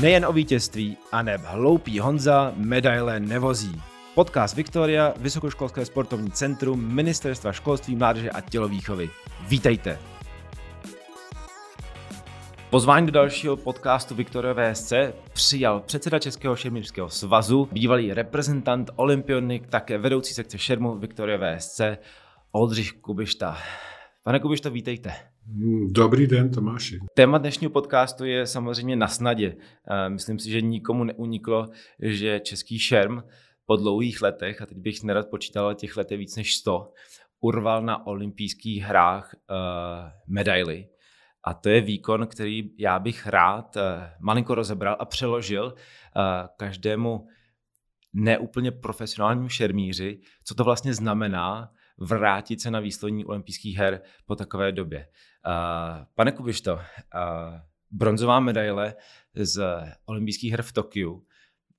Nejen 0.00 0.26
o 0.26 0.32
vítězství, 0.32 0.96
a 1.12 1.22
neb 1.22 1.40
hloupý 1.44 1.98
Honza 2.00 2.52
medaile 2.56 3.20
nevozí. 3.20 3.82
Podcast 4.14 4.56
Viktoria, 4.56 5.14
Vysokoškolské 5.16 5.84
sportovní 5.84 6.30
centrum, 6.30 6.94
Ministerstva 6.94 7.52
školství, 7.52 7.96
mládeže 7.96 8.30
a 8.30 8.40
tělovýchovy. 8.40 9.10
Vítejte! 9.48 9.98
Pozvání 12.70 13.06
do 13.06 13.12
dalšího 13.12 13.56
podcastu 13.56 14.14
Viktoria 14.14 14.54
VSC 14.54 14.92
přijal 15.32 15.80
předseda 15.80 16.18
Českého 16.18 16.56
šermířského 16.56 17.10
svazu, 17.10 17.68
bývalý 17.72 18.12
reprezentant 18.12 18.90
Olympionik, 18.96 19.66
také 19.66 19.98
vedoucí 19.98 20.34
sekce 20.34 20.58
šermu 20.58 20.98
Viktoria 20.98 21.38
VSC, 21.38 21.80
Oldřich 22.52 22.92
Kubišta. 22.92 23.58
Pane 24.22 24.40
Kubišta, 24.40 24.68
vítejte. 24.68 25.35
Dobrý 25.90 26.26
den, 26.26 26.50
Tomáši. 26.50 26.98
Téma 27.14 27.38
dnešního 27.38 27.70
podcastu 27.70 28.24
je 28.24 28.46
samozřejmě 28.46 28.96
na 28.96 29.08
snadě. 29.08 29.56
Myslím 30.08 30.38
si, 30.38 30.50
že 30.50 30.60
nikomu 30.60 31.04
neuniklo, 31.04 31.68
že 32.02 32.40
český 32.40 32.78
šerm 32.78 33.22
po 33.66 33.76
dlouhých 33.76 34.22
letech, 34.22 34.62
a 34.62 34.66
teď 34.66 34.78
bych 34.78 35.02
nerad 35.02 35.30
počítal, 35.30 35.74
těch 35.74 35.96
let 35.96 36.10
víc 36.10 36.36
než 36.36 36.56
100, 36.56 36.92
urval 37.40 37.82
na 37.82 38.06
olympijských 38.06 38.82
hrách 38.82 39.34
uh, 39.34 39.56
medaily. 40.26 40.88
A 41.44 41.54
to 41.54 41.68
je 41.68 41.80
výkon, 41.80 42.26
který 42.26 42.70
já 42.78 42.98
bych 42.98 43.26
rád 43.26 43.76
uh, 43.76 43.82
malinko 44.20 44.54
rozebral 44.54 44.96
a 44.98 45.04
přeložil 45.04 45.64
uh, 45.66 45.72
každému 46.56 47.26
neúplně 48.12 48.72
profesionálnímu 48.72 49.48
šermíři, 49.48 50.20
co 50.44 50.54
to 50.54 50.64
vlastně 50.64 50.94
znamená 50.94 51.70
vrátit 51.98 52.60
se 52.60 52.70
na 52.70 52.80
výslední 52.80 53.24
olympijských 53.24 53.76
her 53.76 54.00
po 54.26 54.36
takové 54.36 54.72
době. 54.72 55.08
Pane 56.14 56.32
Kubišto, 56.32 56.78
bronzová 57.90 58.40
medaile 58.40 58.94
z 59.34 59.62
olympijských 60.06 60.50
her 60.50 60.62
v 60.62 60.72
Tokiu, 60.72 61.26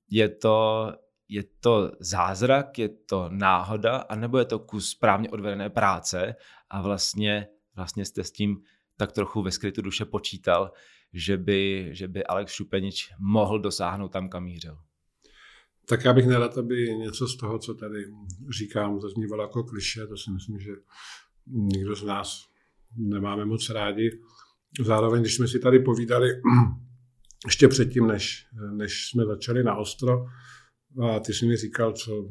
je 0.09 0.29
to, 0.29 0.91
je 1.29 1.43
to 1.43 1.91
zázrak, 1.99 2.79
je 2.79 2.89
to 2.89 3.29
náhoda, 3.29 3.97
anebo 3.97 4.37
je 4.37 4.45
to 4.45 4.59
kus 4.59 4.89
správně 4.89 5.29
odvedené 5.29 5.69
práce 5.69 6.35
a 6.69 6.81
vlastně, 6.81 7.47
vlastně 7.75 8.05
jste 8.05 8.23
s 8.23 8.31
tím 8.31 8.57
tak 8.97 9.11
trochu 9.11 9.41
ve 9.41 9.51
skrytu 9.51 9.81
duše 9.81 10.05
počítal, 10.05 10.71
že 11.13 11.37
by, 11.37 11.89
že 11.91 12.07
by 12.07 12.23
Alex 12.23 12.53
Šupenič 12.53 13.09
mohl 13.19 13.59
dosáhnout 13.59 14.11
tam, 14.11 14.29
kam 14.29 14.43
mířil? 14.43 14.77
Tak 15.89 16.05
já 16.05 16.13
bych 16.13 16.27
nerad, 16.27 16.57
aby 16.57 16.95
něco 16.97 17.27
z 17.27 17.37
toho, 17.37 17.59
co 17.59 17.73
tady 17.73 18.05
říkám, 18.57 19.01
zaznívalo 19.01 19.41
jako 19.41 19.63
kliše. 19.63 20.07
To 20.07 20.17
si 20.17 20.31
myslím, 20.31 20.59
že 20.59 20.71
nikdo 21.47 21.95
z 21.95 22.03
nás 22.03 22.56
nemáme 22.95 23.45
moc 23.45 23.69
rádi. 23.69 24.11
Zároveň, 24.85 25.21
když 25.21 25.35
jsme 25.35 25.47
si 25.47 25.59
tady 25.59 25.79
povídali 25.79 26.29
ještě 27.45 27.67
předtím, 27.67 28.07
než, 28.07 28.45
než 28.71 29.09
jsme 29.09 29.25
začali 29.25 29.63
na 29.63 29.75
ostro, 29.75 30.25
a 31.03 31.19
ty 31.19 31.33
jsi 31.33 31.45
mi 31.45 31.57
říkal, 31.57 31.93
co 31.93 32.29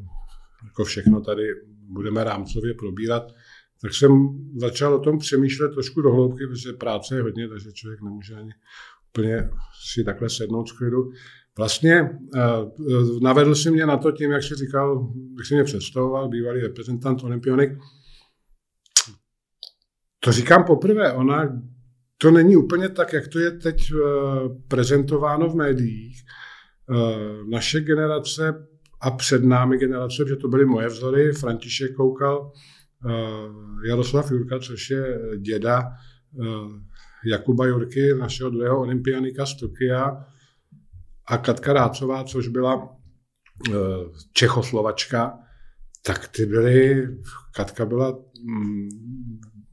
jako 0.64 0.84
všechno 0.84 1.20
tady 1.20 1.42
budeme 1.88 2.24
rámcově 2.24 2.74
probírat, 2.74 3.22
tak 3.82 3.94
jsem 3.94 4.28
začal 4.56 4.94
o 4.94 4.98
tom 4.98 5.18
přemýšlet 5.18 5.68
trošku 5.68 6.00
do 6.00 6.12
hloubky, 6.12 6.46
protože 6.46 6.72
práce 6.72 7.16
je 7.16 7.22
hodně, 7.22 7.48
takže 7.48 7.72
člověk 7.72 8.02
nemůže 8.02 8.34
ani 8.34 8.52
úplně 9.10 9.50
si 9.92 10.04
takhle 10.04 10.30
sednout 10.30 10.68
z 10.68 10.72
klidu. 10.72 11.10
Vlastně 11.58 12.02
uh, 12.02 13.22
navedl 13.22 13.54
si 13.54 13.70
mě 13.70 13.86
na 13.86 13.96
to 13.96 14.12
tím, 14.12 14.30
jak 14.30 14.42
jsi 14.42 14.54
říkal, 14.54 15.12
jak 15.38 15.46
jsi 15.46 15.54
mě 15.54 15.64
představoval, 15.64 16.28
bývalý 16.28 16.60
reprezentant 16.60 17.24
Olympionik. 17.24 17.72
To 20.26 20.32
říkám 20.32 20.64
poprvé, 20.64 21.12
ona 21.12 21.62
to 22.18 22.30
není 22.30 22.56
úplně 22.56 22.88
tak, 22.88 23.12
jak 23.12 23.28
to 23.28 23.38
je 23.38 23.50
teď 23.50 23.76
uh, 23.92 24.00
prezentováno 24.68 25.48
v 25.48 25.54
médiích. 25.54 26.22
Uh, 26.88 27.50
naše 27.50 27.80
generace 27.80 28.68
a 29.00 29.10
před 29.10 29.44
námi 29.44 29.78
generace, 29.78 30.24
že 30.28 30.36
to 30.36 30.48
byly 30.48 30.66
moje 30.66 30.88
vzory, 30.88 31.32
František 31.32 31.94
Koukal, 31.94 32.52
Jaroslav 33.88 34.30
Jurka, 34.30 34.58
což 34.58 34.90
je 34.90 35.20
děda 35.38 35.88
Jakuba 37.26 37.66
Jurky, 37.66 38.14
našeho 38.14 38.50
druhého 38.50 38.80
olympionika 38.80 39.46
z 39.46 39.54
Tokia, 39.54 40.24
a 41.26 41.38
Katka 41.38 41.72
Rácová, 41.72 42.24
což 42.24 42.48
byla 42.48 42.96
eh, 43.70 43.72
Čechoslovačka, 44.32 45.38
tak 46.06 46.28
ty 46.28 46.46
byly, 46.46 47.08
Katka 47.54 47.86
byla 47.86 48.18
mm, 48.44 48.88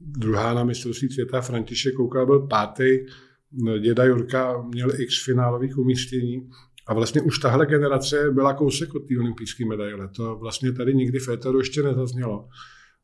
druhá 0.06 0.54
na 0.54 0.64
mistrovství 0.64 1.08
světa, 1.08 1.40
František 1.40 1.94
Koukal 1.94 2.26
byl 2.26 2.46
pátý, 2.46 2.98
děda 3.80 4.04
Jurka 4.04 4.62
měl 4.62 5.00
x 5.00 5.24
finálových 5.24 5.78
umístění 5.78 6.48
a 6.86 6.94
vlastně 6.94 7.22
už 7.22 7.38
tahle 7.38 7.66
generace 7.66 8.30
byla 8.30 8.54
kousek 8.54 8.94
od 8.94 9.08
té 9.08 9.18
olympijské 9.20 9.66
medaile. 9.66 10.08
To 10.08 10.36
vlastně 10.36 10.72
tady 10.72 10.94
nikdy 10.94 11.18
v 11.18 11.24
Féteru 11.24 11.58
ještě 11.58 11.82
nezaznělo. 11.82 12.48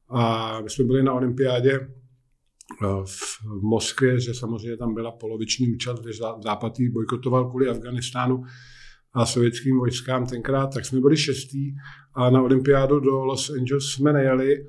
A 0.09 0.61
my 0.61 0.71
jsme 0.71 0.85
byli 0.85 1.03
na 1.03 1.13
olympiádě 1.13 1.89
v 3.05 3.63
Moskvě, 3.63 4.21
že 4.21 4.35
samozřejmě 4.35 4.77
tam 4.77 4.95
byla 4.95 5.11
poloviční 5.11 5.75
účast, 5.75 6.01
když 6.01 6.19
Západ 6.45 6.81
ji 6.81 6.91
bojkotoval 6.91 7.51
kvůli 7.51 7.69
Afganistánu 7.69 8.43
a 9.13 9.27
sovětským 9.27 9.79
vojskám 9.79 10.27
tenkrát, 10.27 10.75
tak 10.75 10.85
jsme 10.85 11.01
byli 11.01 11.17
šestý 11.17 11.73
a 12.15 12.31
na 12.31 12.43
olympiádu 12.43 13.01
do 13.01 13.25
Los 13.25 13.51
Angeles 13.51 13.85
jsme 13.85 14.13
nejeli, 14.13 14.57
eh, 14.57 14.67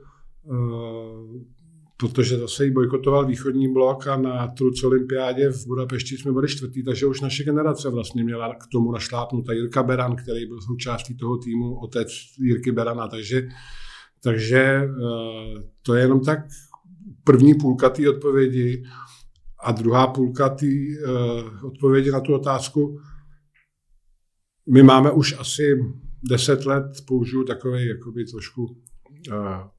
protože 2.01 2.37
zase 2.37 2.65
ji 2.65 2.71
bojkotoval 2.71 3.25
východní 3.25 3.73
blok 3.73 4.07
a 4.07 4.17
na 4.17 4.47
Truc 4.47 4.83
olympiádě 4.83 5.49
v 5.49 5.67
Budapešti 5.67 6.17
jsme 6.17 6.31
byli 6.31 6.47
čtvrtý, 6.47 6.83
takže 6.83 7.05
už 7.05 7.21
naše 7.21 7.43
generace 7.43 7.89
vlastně 7.89 8.23
měla 8.23 8.55
k 8.55 8.67
tomu 8.71 8.91
našlápnout. 8.91 9.45
Jirka 9.51 9.83
Beran, 9.83 10.15
který 10.15 10.45
byl 10.45 10.61
součástí 10.61 11.17
toho 11.17 11.37
týmu, 11.37 11.79
otec 11.79 12.07
Jirky 12.39 12.71
Berana, 12.71 13.07
takže, 13.07 13.47
takže 14.23 14.59
eh, 14.59 14.89
to 15.81 15.95
je 15.95 16.01
jenom 16.01 16.19
tak 16.19 16.39
první 17.23 17.53
půlka 17.53 17.89
té 17.89 18.09
odpovědi 18.09 18.83
a 19.63 19.71
druhá 19.71 20.07
půlka 20.07 20.49
té 20.49 20.65
uh, 20.65 21.67
odpovědi 21.67 22.11
na 22.11 22.19
tu 22.19 22.33
otázku. 22.33 22.99
My 24.69 24.83
máme 24.83 25.11
už 25.11 25.35
asi 25.39 25.63
deset 26.29 26.65
let, 26.65 26.85
použiju 27.07 27.43
takový 27.43 27.87
jakoby 27.87 28.25
trošku 28.25 28.77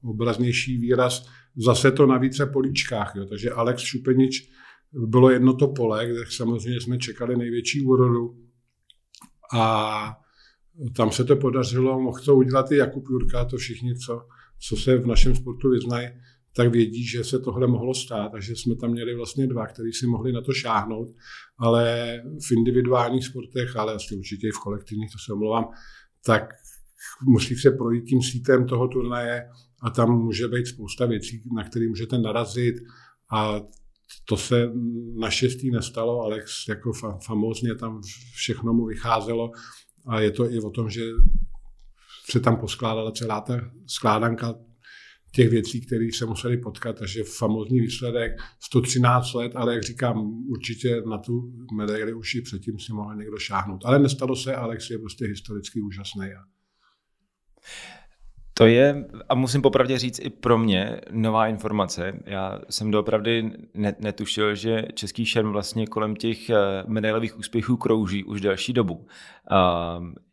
obraznější 0.03 0.77
výraz, 0.77 1.25
zase 1.55 1.91
to 1.91 2.05
na 2.05 2.17
více 2.17 2.45
políčkách. 2.45 3.13
Jo. 3.15 3.25
Takže 3.25 3.51
Alex 3.51 3.81
Šupenič 3.81 4.49
bylo 4.91 5.29
jedno 5.29 5.53
to 5.53 5.67
pole, 5.67 6.05
kde 6.05 6.19
samozřejmě 6.29 6.81
jsme 6.81 6.97
čekali 6.97 7.37
největší 7.37 7.81
úrodu 7.81 8.37
a 9.53 10.17
tam 10.95 11.11
se 11.11 11.23
to 11.23 11.35
podařilo, 11.35 11.99
mohl 11.99 12.19
to 12.25 12.35
udělat 12.35 12.71
i 12.71 12.77
Jakub 12.77 13.05
Jurka, 13.09 13.45
to 13.45 13.57
všichni, 13.57 13.95
co, 13.95 14.21
co 14.59 14.75
se 14.75 14.97
v 14.97 15.07
našem 15.07 15.35
sportu 15.35 15.69
vyznají, 15.69 16.07
tak 16.55 16.71
vědí, 16.71 17.07
že 17.07 17.23
se 17.23 17.39
tohle 17.39 17.67
mohlo 17.67 17.93
stát, 17.93 18.31
takže 18.31 18.55
jsme 18.55 18.75
tam 18.75 18.91
měli 18.91 19.15
vlastně 19.15 19.47
dva, 19.47 19.67
kteří 19.67 19.93
si 19.93 20.07
mohli 20.07 20.31
na 20.31 20.41
to 20.41 20.53
šáhnout, 20.53 21.09
ale 21.57 22.17
v 22.47 22.51
individuálních 22.51 23.25
sportech, 23.25 23.75
ale 23.75 23.93
asi 23.93 24.15
určitě 24.15 24.47
i 24.47 24.51
v 24.51 24.59
kolektivních, 24.63 25.11
to 25.11 25.17
se 25.25 25.33
omlouvám, 25.33 25.65
tak 26.25 26.49
musí 27.25 27.55
se 27.55 27.71
projít 27.71 28.05
tím 28.05 28.21
sítem 28.21 28.65
toho 28.65 28.87
turnaje 28.87 29.49
a 29.81 29.89
tam 29.89 30.11
může 30.11 30.47
být 30.47 30.67
spousta 30.67 31.05
věcí, 31.05 31.41
na 31.55 31.63
které 31.63 31.87
můžete 31.87 32.17
narazit 32.17 32.75
a 33.31 33.61
to 34.25 34.37
se 34.37 34.71
naštěstí 35.15 35.71
nestalo, 35.71 36.21
Alex 36.21 36.67
jako 36.69 36.91
famózně 37.25 37.75
tam 37.75 38.01
všechno 38.33 38.73
mu 38.73 38.85
vycházelo 38.85 39.51
a 40.05 40.19
je 40.19 40.31
to 40.31 40.51
i 40.51 40.59
o 40.59 40.69
tom, 40.69 40.89
že 40.89 41.01
se 42.31 42.39
tam 42.39 42.57
poskládala 42.57 43.11
celá 43.11 43.41
ta 43.41 43.71
skládanka 43.87 44.55
těch 45.35 45.49
věcí, 45.49 45.85
které 45.85 46.07
se 46.13 46.25
museli 46.25 46.57
potkat, 46.57 46.99
takže 46.99 47.23
famózní 47.23 47.79
výsledek 47.79 48.31
113 48.59 49.33
let, 49.33 49.51
ale 49.55 49.73
jak 49.73 49.83
říkám, 49.83 50.43
určitě 50.49 51.01
na 51.09 51.17
tu 51.17 51.53
medaili 51.77 52.13
už 52.13 52.35
i 52.35 52.41
předtím 52.41 52.79
si 52.79 52.93
mohl 52.93 53.15
někdo 53.15 53.37
šáhnout. 53.37 53.85
Ale 53.85 53.99
nestalo 53.99 54.35
se, 54.35 54.55
Alex 54.55 54.89
je 54.89 54.97
prostě 54.97 55.25
historicky 55.25 55.81
úžasný. 55.81 56.29
To 58.53 58.65
je, 58.65 59.05
a 59.29 59.35
musím 59.35 59.61
popravdě 59.61 59.97
říct, 59.97 60.19
i 60.19 60.29
pro 60.29 60.57
mě 60.57 61.01
nová 61.11 61.47
informace. 61.47 62.19
Já 62.25 62.59
jsem 62.69 62.91
doopravdy 62.91 63.51
netušil, 63.99 64.55
že 64.55 64.83
český 64.93 65.25
šerm 65.25 65.51
vlastně 65.51 65.87
kolem 65.87 66.15
těch 66.15 66.49
eh, 66.49 66.55
medailových 66.87 67.37
úspěchů 67.37 67.77
krouží 67.77 68.23
už 68.23 68.41
delší 68.41 68.73
dobu. 68.73 69.07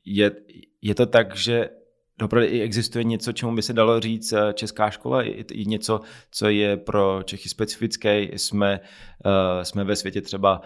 Je, 0.05 0.33
je 0.83 0.95
to 0.95 1.07
tak, 1.07 1.37
že 1.37 1.69
opravdu 2.23 2.49
i 2.49 2.61
existuje 2.63 3.05
něco, 3.05 3.33
čemu 3.33 3.55
by 3.55 3.63
se 3.63 3.73
dalo 3.73 4.01
říct 4.01 4.33
eh, 4.33 4.53
česká 4.53 4.91
škola, 4.91 5.23
i 5.23 5.65
něco, 5.67 6.01
co 6.31 6.49
je 6.49 6.77
pro 6.77 7.23
Čechy 7.25 7.49
specifické. 7.49 8.23
Jsme, 8.23 8.81
uh, 9.25 9.63
jsme 9.63 9.85
ve 9.85 9.97
světě 9.97 10.21
třeba 10.21 10.63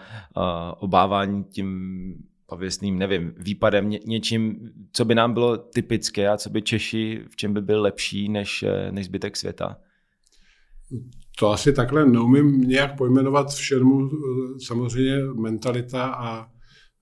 obávání 0.79 1.43
tím 1.43 2.15
pověstným, 2.45 2.99
nevím, 2.99 3.33
výpadem, 3.37 3.89
ně, 3.89 3.99
něčím, 4.05 4.69
co 4.91 5.05
by 5.05 5.15
nám 5.15 5.33
bylo 5.33 5.57
typické 5.57 6.29
a 6.29 6.37
co 6.37 6.49
by 6.49 6.61
Češi, 6.61 7.25
v 7.29 7.35
čem 7.35 7.53
by 7.53 7.61
byl 7.61 7.81
lepší 7.81 8.29
než, 8.29 8.65
než 8.91 9.05
zbytek 9.05 9.37
světa? 9.37 9.77
To 11.39 11.49
asi 11.49 11.73
takhle 11.73 12.05
neumím 12.05 12.61
nějak 12.61 12.97
pojmenovat 12.97 13.53
v 13.53 13.63
šermu. 13.63 14.09
Samozřejmě 14.65 15.17
mentalita 15.33 16.05
a 16.05 16.55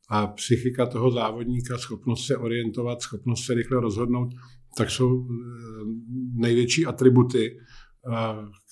a 0.09 0.27
psychika 0.27 0.85
toho 0.85 1.11
závodníka, 1.11 1.77
schopnost 1.77 2.25
se 2.25 2.37
orientovat, 2.37 3.01
schopnost 3.01 3.45
se 3.45 3.53
rychle 3.53 3.81
rozhodnout, 3.81 4.29
tak 4.77 4.89
jsou 4.89 5.21
eh, 5.21 5.35
největší 6.33 6.85
atributy, 6.85 7.57
eh, 7.57 8.13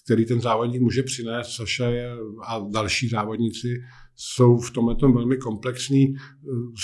který 0.06 0.26
ten 0.26 0.42
závodník 0.42 0.82
může 0.82 1.04
přinést. 1.04 1.56
Saša 1.56 1.90
je, 1.90 2.12
a 2.48 2.60
další 2.72 3.10
závodníci 3.10 3.68
jsou 4.16 4.58
v 4.58 4.72
tomhle 4.72 4.96
velmi 5.02 5.38
komplexní. 5.38 6.16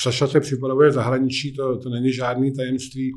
Saša 0.02 0.28
se 0.28 0.40
připravuje 0.40 0.92
zahraničí, 0.92 1.56
to, 1.56 1.78
to 1.78 1.90
není 1.90 2.14
žádný 2.14 2.54
tajemství, 2.56 3.14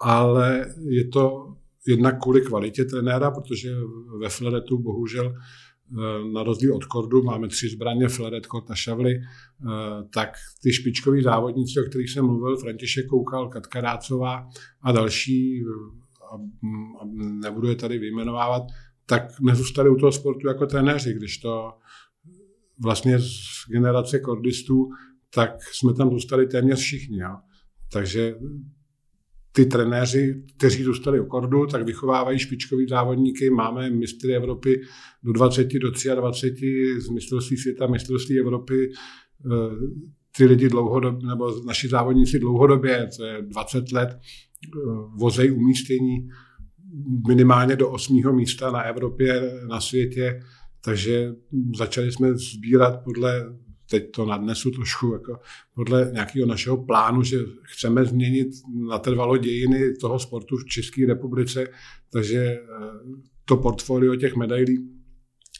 ale 0.00 0.74
je 0.88 1.08
to 1.08 1.54
jednak 1.86 2.22
kvůli 2.22 2.40
kvalitě 2.40 2.84
trenéra, 2.84 3.30
protože 3.30 3.74
ve 4.20 4.28
Fleretu 4.28 4.78
bohužel 4.78 5.34
eh, 5.34 6.32
na 6.32 6.42
rozdíl 6.42 6.76
od 6.76 6.84
Kordu 6.84 7.22
máme 7.22 7.48
tři 7.48 7.68
zbraně, 7.68 8.08
Fleret, 8.08 8.46
Kort 8.46 8.70
a 8.70 8.74
Šavly, 8.74 9.14
eh, 9.14 9.22
tak 10.14 10.28
ty 10.62 10.72
špičkoví 10.72 11.22
závodníci, 11.22 11.80
o 11.80 11.88
kterých 11.88 12.10
jsem 12.10 12.26
mluvil, 12.26 12.56
František 12.56 13.06
Koukal, 13.06 13.48
Katka 13.48 13.80
Rácová 13.80 14.48
a 14.82 14.92
další, 14.92 15.62
a, 16.32 16.34
a 17.00 17.04
nebudu 17.14 17.68
je 17.68 17.76
tady 17.76 17.98
vyjmenovávat, 17.98 18.62
tak 19.06 19.40
nezůstali 19.40 19.90
u 19.90 19.96
toho 19.96 20.12
sportu 20.12 20.48
jako 20.48 20.66
trenéři, 20.66 21.14
když 21.14 21.38
to 21.38 21.72
vlastně 22.82 23.18
z 23.18 23.28
generace 23.68 24.18
kordistů, 24.18 24.88
tak 25.34 25.50
jsme 25.72 25.94
tam 25.94 26.10
zůstali 26.10 26.46
téměř 26.46 26.78
všichni. 26.78 27.18
Jo. 27.18 27.36
Takže 27.92 28.34
ty 29.52 29.66
trenéři, 29.66 30.44
kteří 30.56 30.82
zůstali 30.82 31.20
u 31.20 31.26
kordu, 31.26 31.66
tak 31.66 31.86
vychovávají 31.86 32.38
špičkový 32.38 32.86
závodníky. 32.88 33.50
Máme 33.50 33.90
mistry 33.90 34.36
Evropy 34.36 34.80
do 35.22 35.32
20, 35.32 35.68
do 35.78 35.90
23 36.14 37.00
z 37.00 37.08
mistrovství 37.08 37.56
světa, 37.56 37.86
mistrovství 37.86 38.40
Evropy. 38.40 38.92
Eh, 39.46 39.74
ty 40.36 40.44
lidi 40.44 40.68
dlouhodobě, 40.68 41.28
nebo 41.28 41.64
naši 41.66 41.88
závodníci 41.88 42.38
dlouhodobě, 42.38 43.08
to 43.16 43.24
je 43.24 43.42
20 43.42 43.92
let, 43.92 44.08
eh, 44.10 44.18
vozej 45.16 45.52
umístění 45.52 46.28
minimálně 47.28 47.76
do 47.76 47.90
osmého 47.90 48.32
místa 48.32 48.70
na 48.70 48.82
Evropě, 48.82 49.60
na 49.68 49.80
světě, 49.80 50.40
takže 50.84 51.34
začali 51.76 52.12
jsme 52.12 52.34
sbírat 52.34 53.04
podle 53.04 53.60
teď 53.90 54.10
to 54.10 54.26
nadnesu 54.26 54.70
trošku 54.70 55.12
jako 55.12 55.40
podle 55.74 56.10
nějakého 56.12 56.46
našeho 56.46 56.84
plánu, 56.84 57.22
že 57.22 57.38
chceme 57.62 58.04
změnit 58.04 58.48
natrvalo 58.88 59.36
dějiny 59.36 59.96
toho 59.96 60.18
sportu 60.18 60.56
v 60.56 60.64
České 60.64 61.06
republice, 61.06 61.68
takže 62.12 62.38
eh, 62.38 62.60
to 63.44 63.56
portfolio 63.56 64.16
těch 64.16 64.36
medailí 64.36 65.00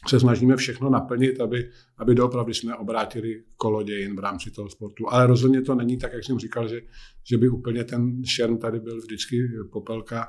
se 0.07 0.19
snažíme 0.19 0.55
všechno 0.55 0.89
naplnit, 0.89 1.41
aby, 1.41 1.71
aby 1.97 2.15
doopravdy 2.15 2.53
jsme 2.53 2.75
obrátili 2.75 3.43
kolo 3.55 3.83
dějin 3.83 4.15
v 4.15 4.19
rámci 4.19 4.51
toho 4.51 4.69
sportu. 4.69 5.05
Ale 5.09 5.27
rozhodně 5.27 5.61
to 5.61 5.75
není 5.75 5.97
tak, 5.97 6.13
jak 6.13 6.23
jsem 6.23 6.39
říkal, 6.39 6.67
že, 6.67 6.81
že 7.29 7.37
by 7.37 7.49
úplně 7.49 7.83
ten 7.83 8.25
šerm 8.25 8.57
tady 8.57 8.79
byl 8.79 8.97
vždycky 8.97 9.47
popelka, 9.71 10.27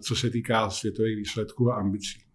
co 0.00 0.16
se 0.16 0.30
týká 0.30 0.70
světových 0.70 1.16
výsledků 1.16 1.70
a 1.70 1.76
ambicí. 1.76 2.27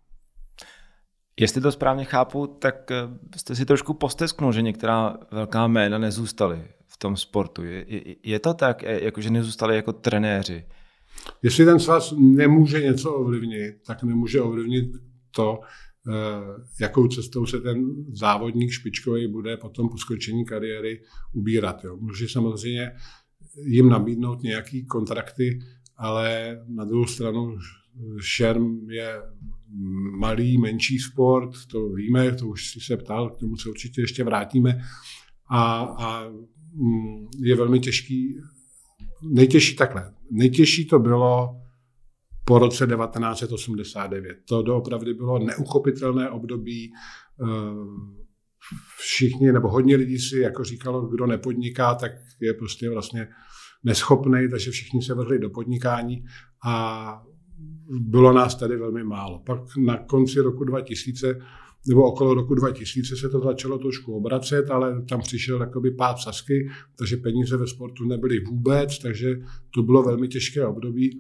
Jestli 1.40 1.62
to 1.62 1.72
správně 1.72 2.06
chápu, 2.06 2.48
tak 2.48 2.92
eh, 2.92 2.96
jste 3.38 3.56
si 3.56 3.66
trošku 3.66 3.94
postesknul, 3.94 4.52
že 4.52 4.62
některá 4.62 5.18
velká 5.32 5.68
jména 5.68 5.98
nezůstaly 5.98 6.64
v 6.88 6.98
tom 6.98 7.18
sportu. 7.18 7.64
Je, 7.64 7.86
je, 7.88 8.16
je 8.24 8.40
to 8.40 8.54
tak, 8.54 8.84
eh, 8.84 9.04
jako 9.04 9.22
že 9.22 9.30
nezůstali 9.30 9.76
jako 9.76 9.94
trenéři? 9.94 10.66
Jestli 11.42 11.66
ten 11.66 11.80
svaz 11.80 12.14
nemůže 12.18 12.82
něco 12.82 13.14
ovlivnit, 13.14 13.76
tak 13.88 14.04
nemůže 14.04 14.42
ovlivnit 14.42 14.86
to, 15.36 15.60
eh, 16.08 16.12
jakou 16.82 17.08
cestou 17.08 17.46
se 17.46 17.60
ten 17.60 18.06
závodník 18.14 18.72
špičkový 18.72 19.28
bude 19.28 19.58
potom 19.58 19.90
po 19.90 19.98
skončení 19.98 20.46
kariéry 20.46 21.02
ubírat. 21.34 21.84
Jo. 21.84 21.98
Může 21.98 22.30
samozřejmě 22.30 22.92
jim 23.66 23.90
nabídnout 23.90 24.44
nějaký 24.44 24.86
kontrakty, 24.86 25.60
ale 25.98 26.58
na 26.68 26.86
druhou 26.86 27.06
stranu 27.06 27.58
šerm 28.22 28.90
je 28.90 29.22
malý, 30.20 30.58
menší 30.58 31.00
sport, 31.00 31.50
to 31.72 31.90
víme, 31.90 32.36
to 32.36 32.48
už 32.48 32.72
si 32.72 32.80
se 32.80 32.98
ptal, 32.98 33.30
k 33.30 33.40
tomu 33.40 33.58
se 33.58 33.70
určitě 33.70 34.02
ještě 34.02 34.24
vrátíme. 34.24 34.82
A, 35.50 35.76
a 35.82 36.30
mm, 36.74 37.28
je 37.40 37.56
velmi 37.56 37.80
těžký, 37.80 38.38
nejtěžší 39.22 39.76
takhle, 39.76 40.14
nejtěžší 40.32 40.88
to 40.88 41.00
bylo 41.00 41.60
po 42.46 42.60
roce 42.60 42.88
1989. 42.88 44.38
To 44.48 44.62
doopravdy 44.62 45.14
bylo 45.14 45.40
neuchopitelné 45.40 46.30
období. 46.30 46.94
Eh, 47.42 47.46
všichni, 49.00 49.52
nebo 49.52 49.70
hodně 49.70 49.96
lidí 49.96 50.20
si 50.20 50.40
jako 50.40 50.64
říkalo, 50.64 51.08
kdo 51.08 51.26
nepodniká, 51.26 51.96
tak 51.96 52.12
je 52.42 52.54
prostě 52.54 52.90
vlastně 52.90 53.28
neschopný, 53.84 54.50
takže 54.52 54.72
všichni 54.72 55.02
se 55.02 55.14
vrhli 55.14 55.40
do 55.40 55.50
podnikání 55.50 56.26
a 56.66 57.24
bylo 57.90 58.34
nás 58.34 58.56
tady 58.56 58.78
velmi 58.78 59.04
málo. 59.04 59.40
Pak 59.46 59.78
na 59.78 59.98
konci 59.98 60.40
roku 60.40 60.64
2000 60.64 61.40
nebo 61.88 62.04
okolo 62.12 62.34
roku 62.34 62.56
2000 62.56 63.16
se 63.16 63.30
to 63.30 63.40
začalo 63.40 63.78
trošku 63.78 64.14
obracet, 64.14 64.70
ale 64.70 65.06
tam 65.10 65.20
přišel 65.20 65.62
jakoby 65.62 65.92
pád 65.92 66.20
sasky, 66.20 66.70
takže 66.98 67.18
peníze 67.18 67.58
ve 67.58 67.68
sportu 67.68 68.06
nebyly 68.06 68.40
vůbec, 68.40 69.00
takže 69.00 69.36
to 69.76 69.84
bylo 69.84 70.04
velmi 70.04 70.28
těžké 70.28 70.66
období. 70.66 71.20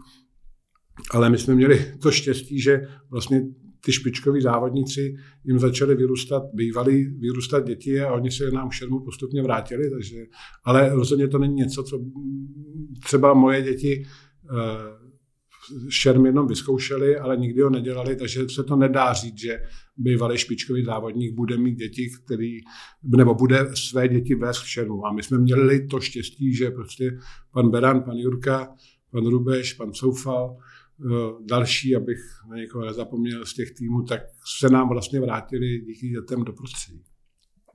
Ale 1.12 1.30
my 1.30 1.38
jsme 1.38 1.56
měli 1.56 1.94
to 2.02 2.12
štěstí, 2.12 2.62
že 2.62 2.88
vlastně 3.10 3.44
ty 3.86 3.92
špičkoví 3.92 4.42
závodníci 4.42 5.16
jim 5.44 5.60
začaly 5.60 5.96
vyrůstat, 5.96 6.44
bývali 6.54 7.04
vyrůstat 7.04 7.66
děti 7.66 8.02
a 8.02 8.14
oni 8.14 8.32
se 8.32 8.52
nám 8.52 8.72
šermu 8.72 9.00
postupně 9.00 9.44
vrátili, 9.44 9.90
takže, 9.90 10.26
ale 10.64 10.96
rozhodně 10.96 11.28
to 11.28 11.38
není 11.38 11.54
něco, 11.54 11.84
co 11.84 12.00
třeba 13.04 13.34
moje 13.34 13.62
děti 13.62 14.04
eh, 14.04 15.03
šerm 15.90 16.26
jenom 16.26 16.48
vyzkoušeli, 16.48 17.18
ale 17.18 17.38
nikdy 17.38 17.62
ho 17.62 17.70
nedělali, 17.70 18.16
takže 18.16 18.50
se 18.50 18.64
to 18.64 18.76
nedá 18.76 19.14
říct, 19.14 19.38
že 19.38 19.60
bývalý 19.98 20.38
špičkový 20.38 20.86
závodník 20.86 21.36
bude 21.36 21.58
mít 21.58 21.76
děti, 21.76 22.10
který, 22.26 22.58
nebo 23.04 23.36
bude 23.36 23.76
své 23.76 24.08
děti 24.08 24.36
vést 24.36 24.60
k 24.60 24.66
šermu. 24.66 25.06
A 25.06 25.14
my 25.14 25.24
jsme 25.24 25.38
měli 25.38 25.88
to 25.88 26.00
štěstí, 26.00 26.56
že 26.56 26.72
prostě 26.72 27.18
pan 27.54 27.70
Beran, 27.70 28.04
pan 28.04 28.18
Jurka, 28.18 28.76
pan 29.12 29.26
Rubeš, 29.26 29.74
pan 29.74 29.94
Soufal, 29.94 30.58
eh, 30.58 31.08
další, 31.46 31.96
abych 31.96 32.20
na 32.50 32.56
někoho 32.56 32.86
nezapomněl 32.86 33.46
z 33.46 33.54
těch 33.54 33.72
týmů, 33.72 34.04
tak 34.04 34.22
se 34.60 34.70
nám 34.70 34.90
vlastně 34.90 35.20
vrátili 35.20 35.80
díky 35.80 36.10
dětem 36.10 36.44
do 36.44 36.54
prostředí. 36.54 37.04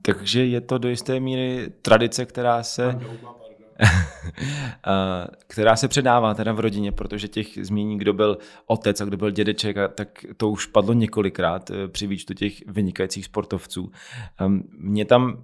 Takže 0.01 0.45
je 0.45 0.61
to 0.61 0.77
do 0.77 0.89
jisté 0.89 1.19
míry 1.19 1.73
tradice, 1.81 2.25
která 2.25 2.63
se... 2.63 2.99
Pan 3.21 3.48
která 5.47 5.75
se 5.75 5.87
předává 5.87 6.33
teda 6.33 6.53
v 6.53 6.59
rodině, 6.59 6.91
protože 6.91 7.27
těch 7.27 7.65
zmíní, 7.65 7.97
kdo 7.97 8.13
byl 8.13 8.37
otec 8.65 9.01
a 9.01 9.05
kdo 9.05 9.17
byl 9.17 9.31
dědeček, 9.31 9.77
a 9.77 9.87
tak 9.87 10.25
to 10.37 10.49
už 10.49 10.65
padlo 10.65 10.93
několikrát 10.93 11.71
eh, 11.71 11.87
při 11.87 12.07
výčtu 12.07 12.33
těch 12.33 12.53
vynikajících 12.67 13.25
sportovců. 13.25 13.91
Mě 14.79 15.05
tam 15.05 15.43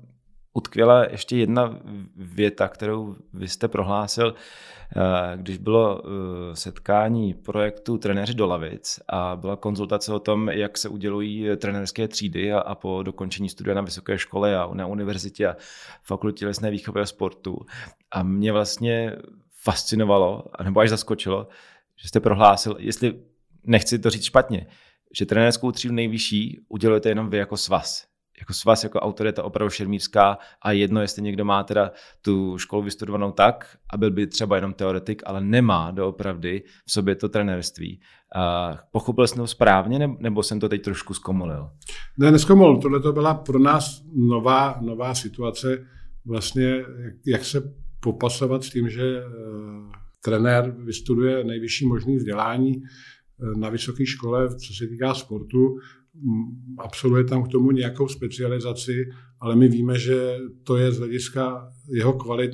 utkvěla 0.56 1.06
ještě 1.12 1.38
jedna 1.38 1.80
věta, 2.16 2.68
kterou 2.68 3.16
vy 3.34 3.48
jste 3.48 3.68
prohlásil, 3.68 4.36
eh, 4.36 5.38
když 5.38 5.58
bylo 5.58 6.02
eh, 6.02 6.56
setkání 6.56 7.34
projektu 7.34 7.98
Trenéři 7.98 8.34
do 8.34 8.48
lavic 8.48 9.00
a 9.08 9.36
byla 9.36 9.56
konzultace 9.56 10.14
o 10.14 10.20
tom, 10.20 10.50
jak 10.50 10.78
se 10.78 10.90
udělují 10.90 11.48
trenérské 11.58 12.08
třídy 12.08 12.54
a, 12.54 12.60
a 12.60 12.76
po 12.76 13.04
dokončení 13.04 13.50
studia 13.50 13.76
na 13.76 13.82
vysoké 13.82 14.18
škole 14.18 14.58
a 14.58 14.70
na 14.74 14.88
univerzitě 14.88 15.48
a 15.48 15.56
fakultě 16.04 16.46
lesné 16.46 16.72
výchovy 16.72 17.02
a 17.02 17.06
sportu. 17.06 17.58
A 18.12 18.24
mě 18.24 18.52
vlastně 18.52 19.16
fascinovalo, 19.64 20.44
nebo 20.64 20.80
až 20.80 20.90
zaskočilo, 20.90 21.48
že 22.02 22.08
jste 22.08 22.20
prohlásil, 22.20 22.76
jestli 22.80 23.20
nechci 23.64 24.00
to 24.00 24.10
říct 24.10 24.24
špatně, 24.24 24.68
že 25.18 25.26
trenérskou 25.26 25.72
třídu 25.72 25.94
nejvyšší 25.94 26.60
udělujete 26.70 27.10
jenom 27.10 27.30
vy 27.30 27.38
jako 27.38 27.58
svaz 27.58 28.15
jako 28.40 28.54
svaz, 28.54 28.84
jako 28.84 29.00
autorita 29.00 29.44
opravdu 29.44 29.70
šermířská 29.70 30.38
a 30.62 30.72
jedno, 30.72 31.02
jestli 31.02 31.22
někdo 31.22 31.46
má 31.46 31.64
teda 31.64 31.92
tu 32.22 32.58
školu 32.58 32.82
vystudovanou 32.82 33.32
tak 33.32 33.78
a 33.90 33.98
byl 33.98 34.12
by 34.12 34.28
třeba 34.28 34.56
jenom 34.56 34.74
teoretik, 34.74 35.22
ale 35.26 35.42
nemá 35.42 35.92
doopravdy 35.92 36.64
v 36.86 36.92
sobě 36.92 37.16
to 37.16 37.30
trenérství. 37.30 38.00
Uh, 38.36 38.78
pochopil 38.92 39.28
jsem 39.28 39.38
to 39.38 39.48
správně, 39.48 40.10
nebo 40.20 40.44
jsem 40.44 40.60
to 40.60 40.70
teď 40.70 40.82
trošku 40.82 41.14
zkomolil? 41.14 41.70
Ne, 42.18 42.32
neskomol. 42.32 42.78
Tohle 42.78 43.00
to 43.00 43.14
byla 43.14 43.34
pro 43.34 43.60
nás 43.60 44.04
nová, 44.16 44.80
nová 44.82 45.16
situace, 45.16 45.86
vlastně 46.26 46.86
jak, 47.26 47.46
se 47.46 47.74
popasovat 48.00 48.64
s 48.64 48.70
tím, 48.70 48.90
že 48.90 49.24
uh, 49.26 49.32
trenér 50.24 50.76
vystuduje 50.78 51.44
nejvyšší 51.44 51.88
možný 51.88 52.18
vzdělání 52.18 52.76
uh, 52.78 53.60
na 53.60 53.70
vysoké 53.70 54.06
škole, 54.06 54.50
co 54.50 54.74
se 54.74 54.88
týká 54.88 55.14
sportu, 55.14 55.78
absolvuje 56.78 57.24
tam 57.24 57.44
k 57.44 57.48
tomu 57.48 57.72
nějakou 57.72 58.08
specializaci, 58.08 59.06
ale 59.40 59.56
my 59.56 59.68
víme, 59.68 60.00
že 60.00 60.38
to 60.64 60.78
je 60.78 60.92
z 60.92 60.98
hlediska 60.98 61.72
jeho 61.90 62.14
kvalit 62.14 62.52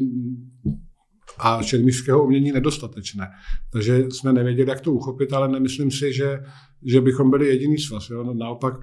a 1.38 1.64
šermířského 1.64 2.24
umění 2.24 2.52
nedostatečné. 2.52 3.28
Takže 3.72 4.04
jsme 4.10 4.34
nevěděli, 4.34 4.70
jak 4.70 4.82
to 4.82 4.94
uchopit, 4.94 5.34
ale 5.34 5.48
nemyslím 5.48 5.92
si, 5.92 6.14
že, 6.14 6.40
že 6.86 7.02
bychom 7.02 7.30
byli 7.30 7.48
jediný 7.48 7.78
svaz. 7.78 8.10
Jo? 8.10 8.24
No, 8.24 8.34
naopak 8.34 8.74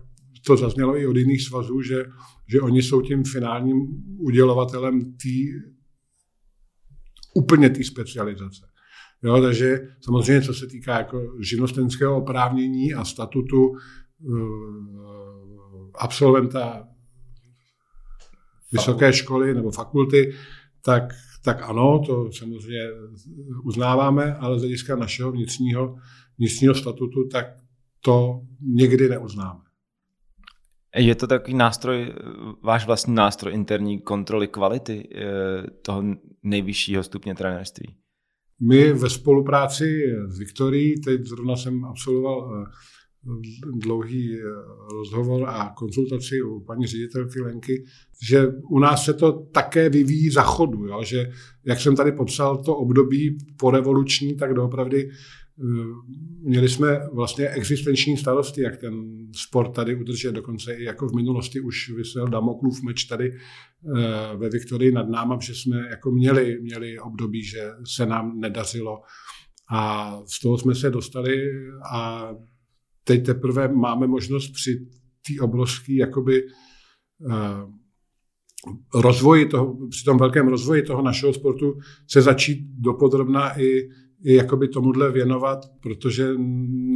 to 0.47 0.57
zaznělo 0.57 0.99
i 0.99 1.07
od 1.07 1.17
jiných 1.17 1.43
svazů, 1.43 1.83
že, 1.83 2.05
že 2.53 2.61
oni 2.61 2.83
jsou 2.83 3.03
tím 3.03 3.25
finálním 3.25 3.77
udělovatelem 4.19 5.01
tý, 5.01 5.47
úplně 7.35 7.71
té 7.71 7.85
specializace. 7.85 8.67
Jo, 9.23 9.43
takže 9.43 9.81
samozřejmě, 10.01 10.43
co 10.43 10.55
se 10.55 10.67
týká 10.67 10.99
jako 10.99 11.23
živnostenského 11.41 12.17
oprávnění 12.17 12.95
a 12.95 13.05
statutu 13.05 13.73
absolventa 15.95 16.89
vysoké 18.73 19.13
školy 19.13 19.55
nebo 19.55 19.71
fakulty, 19.71 20.35
tak, 20.85 21.03
tak 21.45 21.63
ano, 21.63 22.03
to 22.07 22.33
samozřejmě 22.33 22.83
uznáváme, 23.65 24.35
ale 24.35 24.59
z 24.59 24.63
hlediska 24.63 24.97
našeho 24.97 25.33
vnitřního, 25.33 25.97
vnitřního 26.39 26.75
statutu, 26.75 27.29
tak 27.33 27.47
to 28.05 28.41
někdy 28.61 29.09
neuznáme. 29.09 29.61
Je 30.97 31.15
to 31.15 31.27
takový 31.27 31.55
nástroj, 31.55 32.13
váš 32.63 32.87
vlastní 32.87 33.15
nástroj 33.15 33.55
interní 33.55 34.01
kontroly 34.01 34.49
kvality 34.49 35.09
eh, 35.15 35.71
toho 35.83 36.03
nejvyššího 36.43 37.03
stupně 37.03 37.35
trenérství? 37.35 37.95
My 38.69 38.93
ve 38.93 39.11
spolupráci 39.11 40.03
s 40.29 40.39
Viktorií, 40.39 41.01
teď 41.01 41.21
zrovna 41.27 41.57
jsem 41.57 41.85
absolvoval 41.85 42.67
eh, 42.67 42.71
dlouhý 43.75 44.39
eh, 44.39 44.43
rozhovor 44.93 45.49
a 45.49 45.73
konzultaci 45.77 46.43
u 46.43 46.61
paní 46.61 46.87
ředitelky 46.87 47.41
Lenky, 47.41 47.85
že 48.23 48.47
u 48.71 48.79
nás 48.79 49.05
se 49.05 49.15
to 49.15 49.33
také 49.33 49.89
vyvíjí 49.89 50.31
za 50.31 50.43
chodu, 50.43 50.87
jo? 50.87 51.05
že 51.05 51.31
jak 51.65 51.81
jsem 51.81 51.97
tady 51.97 52.13
popsal 52.13 52.63
to 52.63 52.77
období 52.77 53.39
porevoluční, 53.59 54.37
tak 54.37 54.55
doopravdy 54.55 55.11
eh, 55.11 55.65
měli 56.43 56.69
jsme 56.69 57.01
vlastně 57.13 57.49
existenční 57.49 58.17
starosti, 58.17 58.63
jak 58.63 58.77
ten 58.77 58.95
sport 59.33 59.73
tady 59.73 59.95
udržet. 59.95 60.33
Dokonce 60.33 60.75
i 60.75 60.85
jako 60.85 61.09
v 61.09 61.15
minulosti 61.15 61.61
už 61.61 61.91
vysel 61.97 62.29
Damoklův 62.29 62.83
meč 62.83 63.05
tady 63.05 63.33
eh, 63.33 64.37
ve 64.37 64.49
Viktorii 64.49 64.93
nad 64.93 65.09
náma, 65.09 65.39
že 65.43 65.55
jsme 65.55 65.89
jako 65.91 66.11
měli, 66.11 66.59
měli 66.63 66.99
období, 66.99 67.45
že 67.45 67.71
se 67.87 68.07
nám 68.07 68.41
nedařilo 68.41 69.01
a 69.71 70.13
z 70.27 70.41
toho 70.41 70.59
jsme 70.59 70.75
se 70.75 70.91
dostali 70.91 71.51
a 71.93 72.31
teď 73.09 73.27
teprve 73.27 73.69
máme 73.69 74.07
možnost 74.07 74.49
při 74.49 74.87
té 75.27 75.41
obrovské 75.41 75.93
jakoby 75.93 76.43
uh, 76.45 77.73
rozvoji 78.95 79.47
toho, 79.47 79.89
při 79.91 80.05
tom 80.05 80.19
velkém 80.19 80.49
rozvoji 80.49 80.83
toho 80.83 81.03
našeho 81.03 81.33
sportu 81.33 81.79
se 82.07 82.23
začít 82.23 82.59
dopodrobná 82.79 83.61
i, 83.61 83.89
i 84.25 84.35
jakoby 84.35 84.69
tomuhle 84.69 85.13
věnovat, 85.13 85.59
protože 85.83 86.35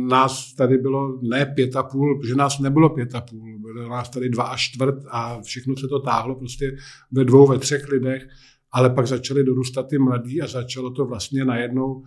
nás 0.08 0.54
tady 0.54 0.78
bylo 0.78 1.18
ne 1.22 1.46
pět 1.46 1.76
a 1.76 1.82
půl, 1.82 2.18
protože 2.18 2.34
nás 2.34 2.58
nebylo 2.58 2.90
pět 2.90 3.14
a 3.14 3.20
půl, 3.20 3.58
bylo 3.58 3.88
nás 3.88 4.10
tady 4.10 4.28
dva 4.28 4.44
a 4.44 4.56
čtvrt 4.56 5.04
a 5.10 5.40
všechno 5.42 5.76
se 5.76 5.88
to 5.88 5.98
táhlo 6.00 6.34
prostě 6.34 6.76
ve 7.12 7.24
dvou, 7.24 7.46
ve 7.46 7.58
třech 7.58 7.88
lidech, 7.88 8.28
ale 8.72 8.90
pak 8.90 9.06
začaly 9.06 9.44
dorůstat 9.44 9.82
ty 9.88 9.98
mladí 9.98 10.42
a 10.42 10.46
začalo 10.46 10.90
to 10.90 11.04
vlastně 11.04 11.44
najednou, 11.44 12.02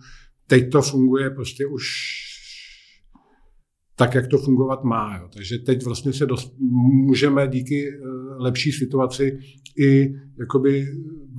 teď 0.46 0.70
to 0.72 0.82
funguje 0.82 1.30
prostě 1.30 1.66
už 1.66 1.86
tak, 3.98 4.14
jak 4.14 4.26
to 4.26 4.38
fungovat 4.38 4.84
má. 4.84 5.16
Jo. 5.16 5.28
Takže 5.34 5.58
teď 5.58 5.84
vlastně 5.84 6.12
se 6.12 6.26
dost, 6.26 6.54
můžeme 6.58 7.48
díky 7.48 7.88
eh, 7.88 7.98
lepší 8.36 8.72
situaci 8.72 9.38
i 9.78 10.14
jakoby 10.38 10.86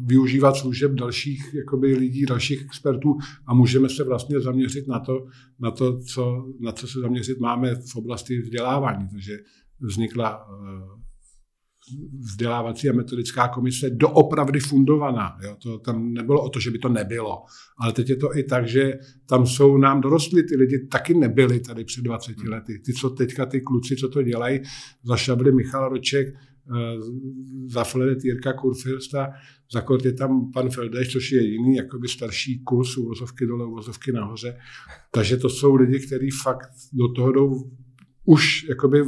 využívat 0.05 0.55
služeb 0.55 0.91
dalších 0.91 1.53
jakoby 1.53 1.95
lidí, 1.95 2.25
dalších 2.25 2.61
expertů 2.65 3.17
a 3.47 3.53
můžeme 3.53 3.89
se 3.89 4.03
vlastně 4.03 4.39
zaměřit 4.39 4.87
na 4.87 4.99
to, 4.99 5.25
na 5.59 5.71
to 5.71 5.99
co, 5.99 6.45
na 6.59 6.71
co 6.71 6.87
se 6.87 6.99
zaměřit 6.99 7.39
máme 7.39 7.75
v 7.75 7.95
oblasti 7.95 8.41
vzdělávání. 8.41 9.07
Takže 9.11 9.37
vznikla 9.79 10.47
eh, 10.49 11.06
vzdělávací 12.19 12.89
a 12.89 12.93
metodická 12.93 13.47
komise 13.47 13.89
doopravdy 13.89 14.59
fundovaná. 14.59 15.37
Jo? 15.43 15.55
To 15.63 15.79
tam 15.79 16.13
nebylo 16.13 16.43
o 16.43 16.49
to, 16.49 16.59
že 16.59 16.71
by 16.71 16.77
to 16.77 16.89
nebylo. 16.89 17.43
Ale 17.79 17.93
teď 17.93 18.09
je 18.09 18.15
to 18.15 18.37
i 18.37 18.43
tak, 18.43 18.67
že 18.67 18.93
tam 19.29 19.47
jsou 19.47 19.77
nám 19.77 20.01
dorostli, 20.01 20.43
ty 20.43 20.55
lidi 20.55 20.87
taky 20.87 21.13
nebyli 21.13 21.59
tady 21.59 21.83
před 21.83 22.01
20 22.01 22.37
hmm. 22.37 22.49
lety. 22.49 22.79
Ty, 22.85 22.93
co 22.93 23.09
teďka, 23.09 23.45
ty 23.45 23.61
kluci, 23.61 23.95
co 23.95 24.09
to 24.09 24.23
dělají, 24.23 24.59
zašabli 25.03 25.51
Michal 25.51 25.89
Roček, 25.89 26.27
eh, 26.27 26.97
za 27.65 27.83
Fledet 27.83 28.23
Jirka 28.23 28.53
Kurfirst 28.53 29.15
a 29.15 29.29
za 29.73 29.81
Kort 29.81 30.05
je 30.05 30.13
tam 30.13 30.51
pan 30.51 30.69
Feldeš, 30.69 31.11
což 31.11 31.31
je 31.31 31.43
jiný, 31.43 31.75
jakoby 31.75 32.07
starší 32.07 32.63
kus, 32.63 32.97
uvozovky 32.97 33.45
dole, 33.45 33.65
uvozovky 33.65 34.11
nahoře. 34.11 34.57
Takže 35.11 35.37
to 35.37 35.49
jsou 35.49 35.75
lidi, 35.75 35.99
kteří 35.99 36.29
fakt 36.43 36.69
do 36.93 37.07
toho 37.13 37.31
jdou 37.31 37.71
už 38.25 38.65
jakoby 38.69 39.03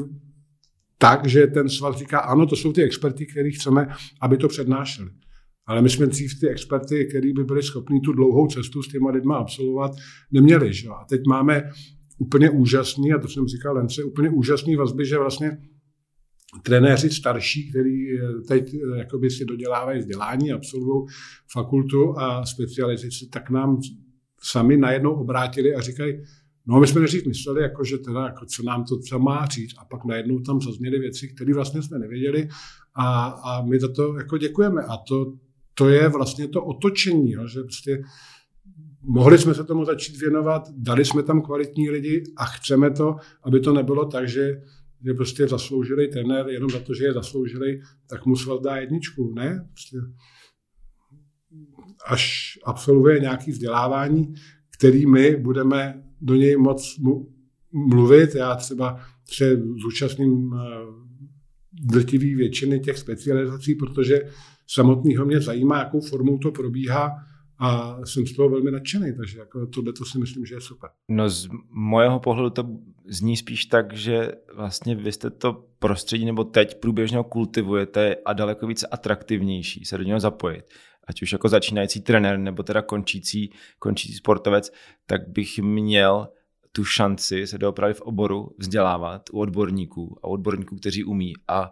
tak, 1.01 1.27
že 1.27 1.47
ten 1.47 1.69
svaz 1.69 1.97
říká, 1.97 2.19
ano, 2.19 2.45
to 2.45 2.55
jsou 2.55 2.73
ty 2.73 2.83
experty, 2.83 3.25
který 3.25 3.51
chceme, 3.51 3.87
aby 4.21 4.37
to 4.37 4.47
přednášeli. 4.47 5.09
Ale 5.65 5.81
my 5.81 5.89
jsme 5.89 6.05
dřív 6.05 6.39
ty 6.39 6.49
experty, 6.49 7.05
který 7.05 7.33
by 7.33 7.43
byli 7.43 7.63
schopni 7.63 7.99
tu 7.99 8.13
dlouhou 8.13 8.47
cestu 8.47 8.83
s 8.83 8.87
těma 8.87 9.09
lidma 9.09 9.37
absolvovat, 9.37 9.91
neměli. 10.31 10.73
Že? 10.73 10.87
A 10.87 11.05
teď 11.09 11.21
máme 11.27 11.71
úplně 12.17 12.49
úžasný, 12.49 13.13
a 13.13 13.17
to 13.17 13.27
jsem 13.27 13.47
říkal 13.47 13.75
Lence, 13.75 14.03
úplně 14.03 14.29
úžasný 14.29 14.75
vazby, 14.75 15.05
že 15.05 15.17
vlastně 15.17 15.57
trenéři 16.63 17.09
starší, 17.09 17.69
který 17.69 18.19
eh, 18.19 18.41
teď 18.47 18.73
eh, 18.73 18.97
jakoby 18.97 19.29
si 19.29 19.45
dodělávají 19.45 19.99
vzdělání, 19.99 20.51
absolvují 20.51 21.07
fakultu 21.53 22.19
a 22.19 22.45
specializaci, 22.45 23.29
tak 23.31 23.49
nám 23.49 23.81
sami 24.41 24.77
najednou 24.77 25.13
obrátili 25.13 25.75
a 25.75 25.81
říkají, 25.81 26.13
No 26.65 26.79
my 26.79 26.87
jsme 26.87 27.01
nejdřív 27.01 27.25
mysleli, 27.25 27.61
jako, 27.61 27.83
že 27.83 27.97
teda, 27.97 28.25
jako, 28.25 28.45
co 28.45 28.63
nám 28.63 28.85
to 28.85 28.99
co 28.99 29.19
má 29.19 29.45
říct. 29.45 29.75
A 29.77 29.85
pak 29.85 30.05
najednou 30.05 30.39
tam 30.39 30.61
zazněly 30.61 30.99
věci, 30.99 31.27
které 31.27 31.53
vlastně 31.53 31.81
jsme 31.81 31.99
nevěděli. 31.99 32.49
A, 32.95 33.25
a 33.27 33.61
my 33.65 33.79
za 33.79 33.87
to 33.87 34.17
jako 34.17 34.37
děkujeme. 34.37 34.81
A 34.83 34.97
to, 34.97 35.33
to 35.73 35.89
je 35.89 36.09
vlastně 36.09 36.47
to 36.47 36.65
otočení, 36.65 37.31
jo, 37.31 37.47
že 37.47 37.61
prostě 37.61 38.03
mohli 39.01 39.37
jsme 39.37 39.53
se 39.53 39.63
tomu 39.63 39.85
začít 39.85 40.17
věnovat, 40.17 40.69
dali 40.77 41.05
jsme 41.05 41.23
tam 41.23 41.41
kvalitní 41.41 41.89
lidi 41.89 42.23
a 42.37 42.45
chceme 42.45 42.91
to, 42.91 43.15
aby 43.43 43.59
to 43.59 43.73
nebylo 43.73 44.05
tak, 44.05 44.29
že, 44.29 44.61
že 45.05 45.13
prostě 45.13 45.47
zasloužili 45.47 46.07
trenér 46.07 46.47
jenom 46.49 46.69
za 46.69 46.79
to, 46.79 46.93
že 46.93 47.05
je 47.05 47.13
zasloužili, 47.13 47.79
tak 48.09 48.25
mu 48.25 48.35
svaz 48.35 48.61
dá 48.61 48.75
jedničku, 48.77 49.33
ne? 49.33 49.67
Prostě 49.73 49.97
až 52.05 52.53
absolvuje 52.65 53.19
nějaký 53.19 53.51
vzdělávání, 53.51 54.33
který 54.77 55.05
my 55.05 55.35
budeme 55.35 56.03
do 56.21 56.35
něj 56.35 56.57
moc 56.57 56.99
mluvit. 57.71 58.35
Já 58.35 58.55
třeba 58.55 58.99
se 59.25 59.57
zúčastním 59.83 60.53
eh, 60.53 60.59
drtivý 61.73 62.35
většiny 62.35 62.79
těch 62.79 62.97
specializací, 62.97 63.75
protože 63.75 64.21
samotného 64.67 65.25
mě 65.25 65.41
zajímá, 65.41 65.79
jakou 65.79 66.01
formou 66.01 66.37
to 66.37 66.51
probíhá 66.51 67.11
a 67.59 67.99
jsem 68.05 68.27
z 68.27 68.35
toho 68.35 68.49
velmi 68.49 68.71
nadšený, 68.71 69.15
takže 69.17 69.39
jako 69.39 69.67
tohle 69.67 69.93
to 69.93 70.05
si 70.05 70.19
myslím, 70.19 70.45
že 70.45 70.55
je 70.55 70.61
super. 70.61 70.89
No 71.09 71.29
z 71.29 71.49
mojeho 71.69 72.19
pohledu 72.19 72.49
to 72.49 72.69
zní 73.07 73.37
spíš 73.37 73.65
tak, 73.65 73.93
že 73.93 74.31
vlastně 74.55 74.95
vy 74.95 75.11
jste 75.11 75.29
to 75.29 75.65
prostředí 75.79 76.25
nebo 76.25 76.43
teď 76.43 76.79
průběžně 76.79 77.17
kultivujete 77.29 78.15
a 78.25 78.33
daleko 78.33 78.67
více 78.67 78.87
atraktivnější 78.87 79.85
se 79.85 79.97
do 79.97 80.03
něho 80.03 80.19
zapojit 80.19 80.65
ať 81.09 81.21
už 81.21 81.31
jako 81.31 81.49
začínající 81.49 82.01
trenér 82.01 82.39
nebo 82.39 82.63
teda 82.63 82.81
končící, 82.81 83.51
končící 83.79 84.13
sportovec, 84.13 84.71
tak 85.05 85.27
bych 85.27 85.59
měl 85.59 86.27
tu 86.71 86.85
šanci 86.85 87.47
se 87.47 87.57
doopravdy 87.57 87.93
v 87.93 88.01
oboru 88.01 88.49
vzdělávat 88.57 89.21
u 89.31 89.39
odborníků 89.39 90.19
a 90.23 90.27
odborníků, 90.27 90.75
kteří 90.75 91.03
umí 91.03 91.33
a 91.47 91.71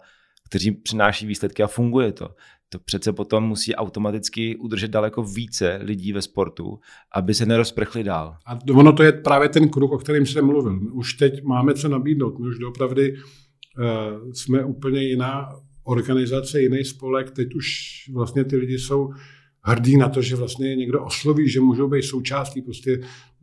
kteří 0.50 0.72
přináší 0.72 1.25
výsledky 1.25 1.63
a 1.63 1.67
funguje 1.67 2.12
to. 2.12 2.29
To 2.70 2.79
přece 2.79 3.13
potom 3.13 3.44
musí 3.44 3.75
automaticky 3.75 4.56
udržet 4.56 4.91
daleko 4.91 5.24
více 5.24 5.79
lidí 5.82 6.13
ve 6.13 6.22
sportu, 6.22 6.79
aby 7.13 7.34
se 7.34 7.46
nerozprchli 7.46 8.03
dál. 8.03 8.38
A 8.46 8.60
ono 8.74 8.94
to 8.94 9.03
je 9.03 9.12
právě 9.12 9.50
ten 9.50 9.70
kruh, 9.70 9.91
o 9.91 9.98
kterém 9.98 10.25
jsem 10.25 10.46
mluvil. 10.46 10.74
My 10.74 10.89
už 10.89 11.13
teď 11.13 11.44
máme 11.44 11.74
co 11.74 11.88
nabídnout. 11.88 12.39
My 12.39 12.48
už 12.48 12.58
doopravdy 12.58 13.13
uh, 13.13 14.32
jsme 14.32 14.63
úplně 14.63 15.03
jiná 15.03 15.50
organizace, 15.88 16.62
jiný 16.62 16.86
spolek, 16.86 17.32
teď 17.32 17.56
už 17.56 17.65
vlastně 18.13 18.44
ty 18.44 18.58
lidi 18.58 18.79
jsou 18.79 19.10
hrdí 19.62 19.98
na 19.98 20.10
to, 20.10 20.22
že 20.22 20.36
vlastně 20.36 20.75
někdo 20.75 21.06
osloví, 21.06 21.50
že 21.50 21.60
můžou 21.60 21.88
být 21.88 22.03
součástí 22.03 22.62
prostě 22.62 23.00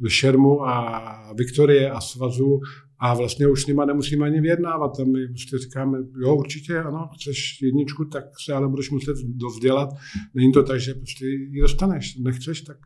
šermu 0.08 0.62
a 0.62 1.32
Viktorie 1.38 1.90
a 1.90 2.00
svazu 2.00 2.60
a 2.98 3.14
vlastně 3.14 3.48
už 3.48 3.62
s 3.62 3.66
nima 3.66 3.84
nemusíme 3.84 4.26
ani 4.26 4.40
vyjednávat. 4.40 5.00
A 5.00 5.04
my 5.04 5.28
prostě 5.28 5.58
říkáme, 5.58 5.98
jo, 6.22 6.36
určitě, 6.36 6.78
ano, 6.78 7.08
chceš 7.14 7.62
jedničku, 7.62 8.04
tak 8.04 8.24
se 8.44 8.52
ale 8.52 8.68
budeš 8.68 8.90
muset 8.90 9.16
dovzdělat. 9.24 9.88
Není 10.34 10.52
to 10.52 10.62
tak, 10.62 10.80
že 10.80 10.94
prostě 10.94 11.26
ji 11.26 11.60
dostaneš. 11.60 12.16
Nechceš, 12.16 12.60
tak 12.60 12.76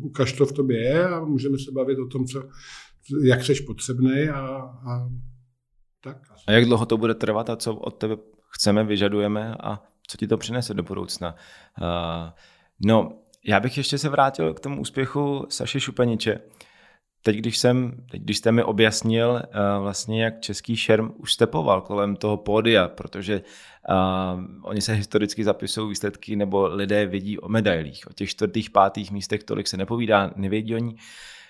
ukaž 0.00 0.32
to 0.32 0.46
v 0.46 0.52
tobě 0.52 0.78
je 0.78 1.08
a 1.08 1.24
můžeme 1.24 1.58
se 1.58 1.70
bavit 1.70 1.98
o 1.98 2.06
tom, 2.06 2.26
co, 2.26 2.42
jak 3.24 3.44
jsi 3.44 3.54
potřebný 3.54 4.28
a, 4.28 4.40
a 4.90 5.08
tak. 6.04 6.16
A 6.46 6.52
jak 6.52 6.64
dlouho 6.64 6.86
to 6.86 6.96
bude 6.96 7.14
trvat 7.14 7.50
a 7.50 7.56
co 7.56 7.74
od 7.74 7.90
tebe 7.90 8.16
chceme, 8.54 8.84
vyžadujeme 8.84 9.54
a 9.60 9.82
co 10.06 10.18
ti 10.18 10.26
to 10.26 10.38
přinese 10.38 10.74
do 10.74 10.82
budoucna. 10.82 11.34
Uh, 11.80 11.86
no, 12.84 13.12
já 13.44 13.60
bych 13.60 13.76
ještě 13.76 13.98
se 13.98 14.08
vrátil 14.08 14.54
k 14.54 14.60
tomu 14.60 14.80
úspěchu 14.80 15.46
Saše 15.48 15.80
Šupeniče. 15.80 16.40
teď, 17.22 17.36
když, 17.36 17.58
jsem, 17.58 17.96
teď, 18.10 18.22
když 18.22 18.38
jste 18.38 18.52
mi 18.52 18.62
objasnil 18.62 19.30
uh, 19.30 19.82
vlastně, 19.82 20.24
jak 20.24 20.40
český 20.40 20.76
šerm 20.76 21.10
už 21.16 21.32
stepoval 21.32 21.80
kolem 21.80 22.16
toho 22.16 22.36
pódia, 22.36 22.88
protože 22.88 23.42
uh, 23.88 24.44
oni 24.62 24.80
se 24.80 24.92
historicky 24.92 25.44
zapisují 25.44 25.88
výsledky 25.88 26.36
nebo 26.36 26.66
lidé 26.66 27.06
vědí 27.06 27.38
o 27.38 27.48
medailích. 27.48 28.06
O 28.10 28.12
těch 28.12 28.30
čtvrtých, 28.30 28.70
pátých 28.70 29.10
místech 29.10 29.44
tolik 29.44 29.68
se 29.68 29.76
nepovídá, 29.76 30.30
nevědí 30.36 30.74
oni, 30.74 30.94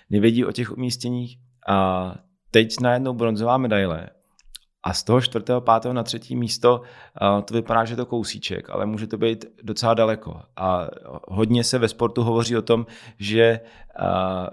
nevědí 0.09 0.45
o 0.45 0.51
těch 0.51 0.71
umístěních. 0.71 1.37
A 1.67 2.15
teď 2.51 2.79
najednou 2.81 3.13
bronzová 3.13 3.57
medaile 3.57 4.09
a 4.83 4.93
z 4.93 5.03
toho 5.03 5.21
čtvrtého, 5.21 5.61
pátého 5.61 5.93
na 5.93 6.03
třetí 6.03 6.35
místo 6.35 6.81
to 7.45 7.53
vypadá, 7.53 7.85
že 7.85 7.95
to 7.95 8.05
kousíček, 8.05 8.69
ale 8.69 8.85
může 8.85 9.07
to 9.07 9.17
být 9.17 9.45
docela 9.63 9.93
daleko. 9.93 10.41
A 10.55 10.87
hodně 11.27 11.63
se 11.63 11.79
ve 11.79 11.87
sportu 11.87 12.23
hovoří 12.23 12.57
o 12.57 12.61
tom, 12.61 12.85
že 13.19 13.59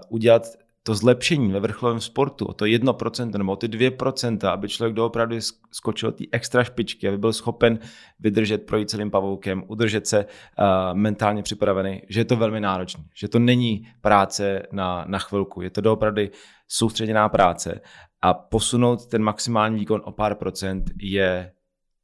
udělat 0.09 0.47
to 0.83 0.95
zlepšení 0.95 1.51
ve 1.51 1.59
vrcholovém 1.59 1.99
sportu, 1.99 2.45
o 2.45 2.53
to 2.53 2.65
1% 2.65 3.37
nebo 3.37 3.51
o 3.51 3.55
ty 3.55 3.67
2%, 3.67 4.49
aby 4.49 4.69
člověk 4.69 4.95
doopravdy 4.95 5.39
skočil 5.71 6.11
ty 6.11 6.29
extra 6.31 6.63
špičky, 6.63 7.07
aby 7.07 7.17
byl 7.17 7.33
schopen 7.33 7.79
vydržet, 8.19 8.65
projít 8.65 8.89
celým 8.89 9.11
pavoukem, 9.11 9.63
udržet 9.67 10.07
se 10.07 10.25
uh, 10.25 10.65
mentálně 10.93 11.43
připravený, 11.43 12.01
že 12.09 12.19
je 12.19 12.25
to 12.25 12.35
velmi 12.35 12.59
náročné, 12.59 13.03
že 13.15 13.27
to 13.27 13.39
není 13.39 13.87
práce 14.01 14.63
na, 14.71 15.05
na 15.07 15.19
chvilku, 15.19 15.61
je 15.61 15.69
to 15.69 15.81
doopravdy 15.81 16.31
soustředěná 16.67 17.29
práce 17.29 17.81
a 18.21 18.33
posunout 18.33 19.05
ten 19.05 19.23
maximální 19.23 19.79
výkon 19.79 20.01
o 20.05 20.11
pár 20.11 20.35
procent 20.35 20.83
je 21.01 21.51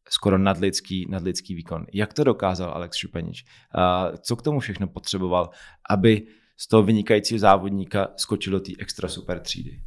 skoro 0.10 0.38
nadlidský, 0.38 1.06
nadlidský 1.10 1.56
výkon. 1.56 1.86
Jak 1.94 2.14
to 2.14 2.24
dokázal 2.24 2.72
Alex 2.72 2.98
Šupenič? 2.98 3.44
Uh, 3.44 4.16
co 4.16 4.36
k 4.36 4.42
tomu 4.42 4.60
všechno 4.60 4.88
potřeboval, 4.88 5.50
aby 5.90 6.28
z 6.58 6.68
toho 6.68 6.84
vynikajícího 6.84 7.40
závodníka 7.40 8.08
skočil 8.18 8.52
do 8.52 8.60
té 8.60 8.72
extra 8.80 9.10
super 9.10 9.40
třídy. 9.40 9.82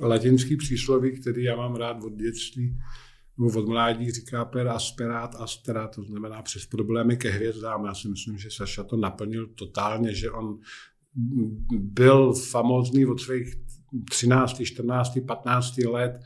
Latinský 0.00 0.56
přísloví, 0.56 1.20
který 1.20 1.44
já 1.44 1.56
mám 1.56 1.74
rád 1.74 2.04
od 2.04 2.12
dětství, 2.12 2.78
nebo 3.38 3.58
od 3.60 3.68
mládí 3.68 4.10
říká 4.10 4.44
per 4.44 4.68
asperat 4.68 5.34
astera, 5.34 5.88
to 5.88 6.02
znamená 6.02 6.42
přes 6.42 6.66
problémy 6.66 7.16
ke 7.16 7.30
hvězdám. 7.30 7.84
Já 7.84 7.94
si 7.94 8.08
myslím, 8.08 8.38
že 8.38 8.50
Saša 8.50 8.84
to 8.84 8.96
naplnil 8.96 9.46
totálně, 9.46 10.14
že 10.14 10.30
on 10.30 10.58
byl 11.72 12.32
famózní 12.32 13.06
od 13.06 13.20
svých 13.20 13.54
13, 14.10 14.62
14, 14.64 15.18
15 15.26 15.78
let, 15.78 16.20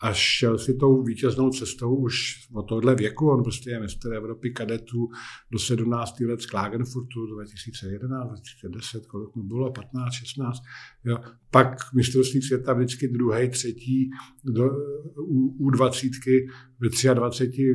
a 0.00 0.12
šel 0.12 0.58
si 0.58 0.74
tou 0.74 1.02
vítěznou 1.02 1.50
cestou 1.50 1.96
už 1.96 2.14
od 2.54 2.62
tohle 2.62 2.94
věku. 2.94 3.30
On 3.30 3.42
prostě 3.42 3.70
je 3.70 3.80
mistr 3.80 4.12
Evropy 4.12 4.50
kadetů 4.50 5.08
do 5.52 5.58
17 5.58 6.20
let 6.20 6.42
z 6.42 6.46
Klagenfurtu 6.46 7.26
2011, 7.26 8.28
2010, 8.28 9.06
kolik 9.06 9.34
mu 9.34 9.42
bylo, 9.42 9.72
15, 9.72 10.12
16. 10.12 10.58
Jo. 11.04 11.18
Pak 11.50 11.94
mistrovství 11.94 12.42
světa 12.42 12.72
vždycky 12.72 13.08
druhý, 13.08 13.48
třetí 13.48 14.10
do, 14.44 14.70
u, 15.16 15.56
u 15.58 15.70
20 15.70 16.10
ve 16.78 17.14
23. 17.14 17.74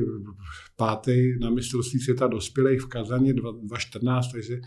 pátý 0.76 1.38
na 1.38 1.50
mistrovství 1.50 2.00
světa 2.00 2.26
dospělých 2.26 2.80
v 2.80 2.86
Kazani 2.86 3.32
2014, 3.32 4.32
takže, 4.32 4.60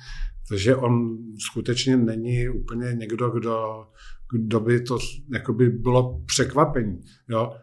takže 0.50 0.76
on 0.76 1.18
skutečně 1.40 1.98
není 1.98 2.50
úplně 2.50 2.94
někdo, 2.94 3.30
kdo 3.30 3.86
kdo 4.32 4.60
by 4.60 4.82
to 4.82 4.98
jakoby 5.34 5.70
bylo 5.70 6.22
překvapení. 6.26 7.02
Jo? 7.30 7.54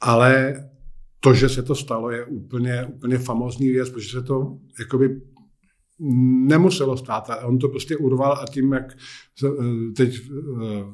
Ale 0.00 0.54
to, 1.20 1.34
že 1.34 1.48
se 1.48 1.62
to 1.62 1.74
stalo, 1.74 2.10
je 2.10 2.24
úplně, 2.24 2.86
úplně 2.86 3.18
famózní 3.18 3.70
věc, 3.70 3.90
protože 3.90 4.08
se 4.08 4.22
to 4.22 4.58
jakoby 4.78 5.20
nemuselo 6.46 6.96
stát. 6.96 7.30
A 7.30 7.46
on 7.46 7.58
to 7.58 7.68
prostě 7.68 7.96
urval 7.96 8.32
a 8.32 8.46
tím, 8.46 8.72
jak 8.72 8.96
eh, 9.44 9.92
teď 9.96 10.14
eh, 10.16 10.84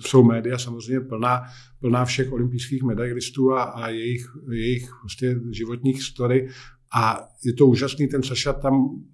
jsou 0.00 0.22
média 0.22 0.58
samozřejmě 0.58 1.00
plná, 1.00 1.42
plná 1.80 2.04
všech 2.04 2.32
olympijských 2.32 2.82
medailistů 2.82 3.52
a, 3.52 3.62
a 3.62 3.88
jejich, 3.88 4.26
jejich 4.50 4.90
prostě 5.00 5.40
životních 5.50 6.02
story. 6.02 6.48
A 6.94 7.28
je 7.44 7.52
to 7.52 7.66
úžasný, 7.66 8.08
ten 8.08 8.22
Saša 8.22 8.52
tam 8.52 9.04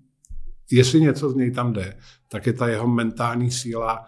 jestli 0.72 1.00
něco 1.00 1.30
z 1.30 1.35
něj 1.35 1.50
tam 1.50 1.72
jde, 1.72 1.96
tak 2.28 2.46
je 2.46 2.52
ta 2.52 2.68
jeho 2.68 2.88
mentální 2.88 3.50
síla, 3.50 4.06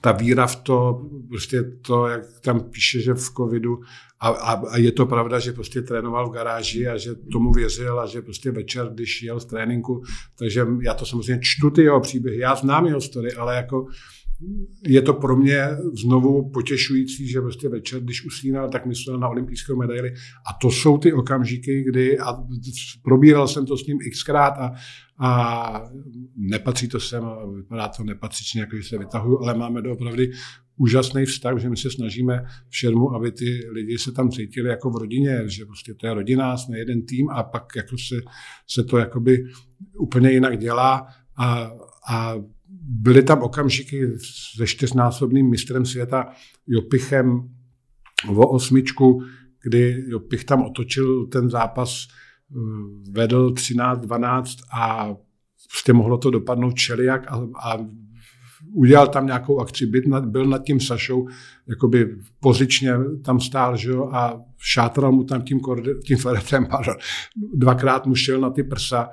ta 0.00 0.12
víra 0.12 0.46
v 0.46 0.56
to, 0.56 1.08
prostě 1.28 1.62
to, 1.62 2.06
jak 2.06 2.22
tam 2.40 2.60
píše, 2.60 3.00
že 3.00 3.14
v 3.14 3.30
covidu, 3.36 3.80
a, 4.20 4.28
a, 4.28 4.52
a 4.68 4.76
je 4.76 4.92
to 4.92 5.06
pravda, 5.06 5.38
že 5.38 5.52
prostě 5.52 5.82
trénoval 5.82 6.28
v 6.28 6.32
garáži 6.32 6.88
a 6.88 6.96
že 6.96 7.14
tomu 7.14 7.52
věřil 7.52 8.00
a 8.00 8.06
že 8.06 8.22
prostě 8.22 8.50
večer, 8.50 8.88
když 8.94 9.22
jel 9.22 9.40
z 9.40 9.44
tréninku, 9.44 10.02
takže 10.38 10.66
já 10.82 10.94
to 10.94 11.06
samozřejmě 11.06 11.42
čtu 11.42 11.70
ty 11.70 11.82
jeho 11.82 12.00
příběhy, 12.00 12.38
já 12.38 12.54
znám 12.54 12.86
jeho 12.86 13.00
story, 13.00 13.32
ale 13.32 13.56
jako 13.56 13.86
je 14.86 15.02
to 15.02 15.14
pro 15.14 15.36
mě 15.36 15.68
znovu 16.02 16.50
potěšující, 16.50 17.28
že 17.28 17.40
prostě 17.40 17.68
večer, 17.68 18.00
když 18.00 18.26
usínal, 18.26 18.70
tak 18.70 18.86
myslel 18.86 19.18
na 19.18 19.28
olympijské 19.28 19.74
medaily. 19.74 20.14
A 20.50 20.52
to 20.60 20.70
jsou 20.70 20.98
ty 20.98 21.12
okamžiky, 21.12 21.84
kdy, 21.88 22.18
a 22.18 22.44
probíral 23.02 23.48
jsem 23.48 23.66
to 23.66 23.76
s 23.76 23.86
ním 23.86 23.98
xkrát 24.12 24.54
a, 24.58 24.72
a 25.18 25.82
nepatří 26.36 26.88
to 26.88 27.00
sem, 27.00 27.24
vypadá 27.56 27.88
to 27.88 28.04
nepatřičně, 28.04 28.60
jako 28.60 28.76
že 28.76 28.82
se 28.82 28.98
vytahuju, 28.98 29.42
ale 29.42 29.54
máme 29.54 29.82
doopravdy 29.82 30.30
úžasný 30.76 31.24
vztah, 31.24 31.58
že 31.58 31.70
my 31.70 31.76
se 31.76 31.90
snažíme 31.90 32.44
v 32.68 32.76
šermu, 32.76 33.14
aby 33.14 33.32
ty 33.32 33.60
lidi 33.72 33.98
se 33.98 34.12
tam 34.12 34.30
cítili 34.30 34.68
jako 34.68 34.90
v 34.90 34.96
rodině, 34.96 35.42
že 35.46 35.64
prostě 35.64 35.94
to 35.94 36.06
je 36.06 36.14
rodina, 36.14 36.56
jsme 36.56 36.78
jeden 36.78 37.06
tým 37.06 37.30
a 37.30 37.42
pak 37.42 37.64
jako 37.76 37.96
se, 37.98 38.16
se 38.66 38.84
to 38.84 38.98
jakoby 38.98 39.44
úplně 39.98 40.30
jinak 40.30 40.58
dělá 40.58 41.06
a, 41.38 41.70
a 42.10 42.34
byly 42.88 43.22
tam 43.22 43.42
okamžiky 43.42 44.08
se 44.56 44.66
čtyřnásobným 44.66 45.50
mistrem 45.50 45.86
světa 45.86 46.32
Jopichem 46.66 47.48
o 48.28 48.48
osmičku, 48.48 49.22
kdy 49.62 50.04
Jopich 50.08 50.44
tam 50.44 50.62
otočil 50.62 51.26
ten 51.26 51.50
zápas, 51.50 52.06
eh, 52.06 53.12
vedl 53.12 53.50
13-12 53.50 54.56
a 54.72 55.14
prostě 55.70 55.92
mohlo 55.92 56.18
to 56.18 56.30
dopadnout 56.30 56.74
čeliak 56.74 57.32
a, 57.32 57.48
a 57.62 57.78
udělal 58.72 59.08
tam 59.08 59.26
nějakou 59.26 59.60
akci, 59.60 59.86
byl 60.20 60.46
nad, 60.46 60.64
tím 60.64 60.80
Sašou, 60.80 61.28
jakoby 61.68 62.16
pozičně 62.40 62.92
tam 63.24 63.40
stál, 63.40 63.76
že 63.76 63.90
jo, 63.90 64.10
a 64.12 64.40
šátral 64.58 65.12
mu 65.12 65.24
tam 65.24 65.42
tím, 65.42 65.60
korde, 65.60 65.94
tím 65.94 66.16
feretem, 66.16 66.66
pardon, 66.70 66.94
dvakrát 67.54 68.06
mu 68.06 68.14
šel 68.14 68.40
na 68.40 68.50
ty 68.50 68.62
prsa 68.62 69.08